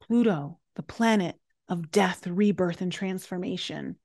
[0.01, 1.37] Pluto, the planet
[1.69, 3.97] of death, rebirth, and transformation,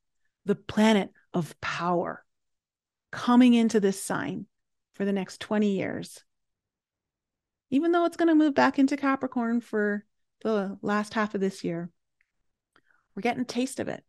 [0.46, 2.23] the planet of power,
[3.14, 4.46] coming into this sign
[4.94, 6.24] for the next 20 years
[7.74, 10.06] even though it's going to move back into Capricorn for
[10.44, 11.90] the last half of this year.
[13.16, 14.04] We're getting a taste of it.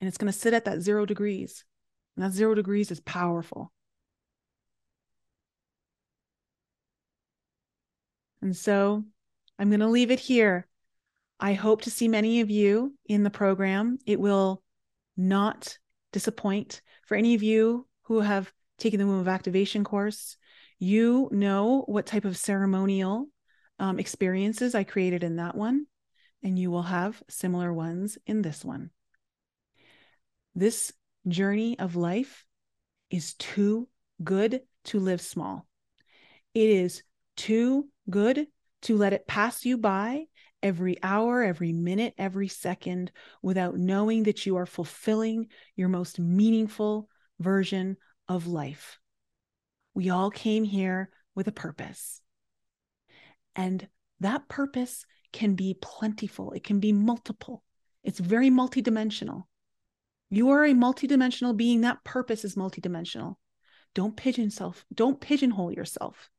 [0.00, 1.64] And it's going to sit at that zero degrees.
[2.14, 3.72] And that zero degrees is powerful.
[8.40, 9.02] And so
[9.58, 10.68] I'm going to leave it here.
[11.40, 13.98] I hope to see many of you in the program.
[14.06, 14.62] It will
[15.16, 15.78] not
[16.12, 16.80] disappoint.
[17.06, 20.36] For any of you who have taken the Womb of Activation course,
[20.78, 23.28] you know what type of ceremonial
[23.78, 25.86] um, experiences I created in that one,
[26.42, 28.90] and you will have similar ones in this one.
[30.54, 30.92] This
[31.26, 32.44] journey of life
[33.10, 33.88] is too
[34.22, 35.66] good to live small.
[36.54, 37.02] It is
[37.36, 38.46] too good
[38.82, 40.24] to let it pass you by
[40.62, 43.10] every hour, every minute, every second
[43.42, 47.08] without knowing that you are fulfilling your most meaningful
[47.44, 48.98] version of life.
[49.94, 52.22] We all came here with a purpose.
[53.54, 53.86] And
[54.20, 57.62] that purpose can be plentiful, it can be multiple,
[58.02, 59.44] it's very multidimensional.
[60.30, 61.82] You are a multidimensional being.
[61.82, 63.36] That purpose is multidimensional.
[63.94, 66.30] Don't pigeon self, don't pigeonhole yourself.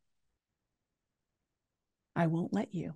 [2.15, 2.93] I won't let you.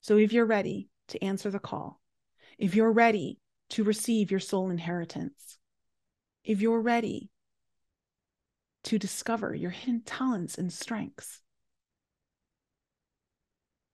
[0.00, 2.00] So if you're ready to answer the call,
[2.58, 3.38] if you're ready
[3.70, 5.58] to receive your soul inheritance,
[6.44, 7.30] if you're ready
[8.84, 11.40] to discover your hidden talents and strengths.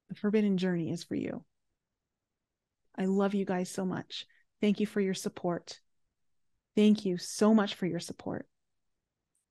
[0.08, 1.44] The Forbidden Journey is for you.
[2.98, 4.26] I love you guys so much.
[4.60, 5.80] Thank you for your support.
[6.74, 8.46] Thank you so much for your support.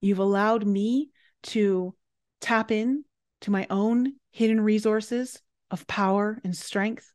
[0.02, 1.12] You've allowed me
[1.44, 1.96] to
[2.42, 3.06] tap in
[3.42, 7.14] to my own hidden resources of power and strength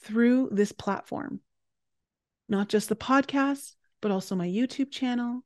[0.00, 1.40] through this platform.
[2.48, 5.42] Not just the podcast, but also my YouTube channel,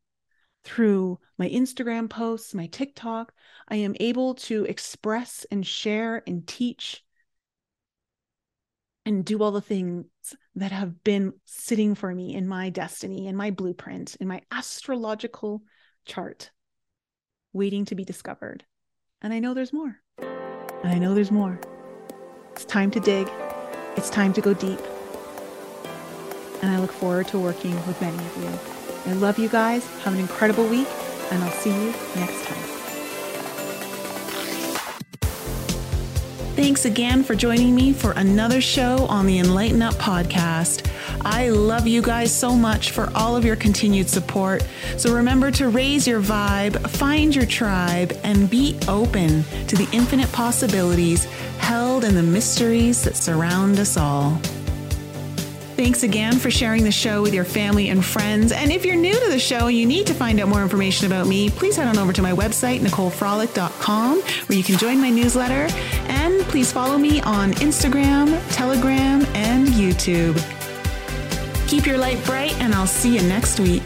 [0.65, 3.33] through my Instagram posts, my TikTok,
[3.69, 7.05] I am able to express and share and teach
[9.05, 10.07] and do all the things
[10.55, 15.63] that have been sitting for me in my destiny, in my blueprint, in my astrological
[16.05, 16.51] chart,
[17.53, 18.65] waiting to be discovered.
[19.21, 19.97] And I know there's more.
[20.19, 21.61] And I know there's more.
[22.53, 23.29] It's time to dig.
[23.97, 24.81] It's time to go deep.
[26.63, 29.13] And I look forward to working with many of you.
[29.13, 29.85] I love you guys.
[30.05, 30.89] Have an incredible week,
[31.31, 32.73] and I'll see you next time.
[36.55, 40.89] Thanks again for joining me for another show on the Enlighten Up podcast.
[41.25, 44.65] I love you guys so much for all of your continued support.
[44.97, 50.31] So remember to raise your vibe, find your tribe, and be open to the infinite
[50.33, 51.25] possibilities
[51.59, 54.41] held in the mysteries that surround us all.
[55.77, 58.53] Thanks again for sharing the show with your family and friends.
[58.53, 61.07] And if you're new to the show and you need to find out more information
[61.07, 65.09] about me, please head on over to my website, NicoleFrolick.com, where you can join my
[65.09, 65.75] newsletter.
[66.09, 70.37] And please follow me on Instagram, Telegram, and YouTube.
[71.69, 73.83] Keep your light bright, and I'll see you next week.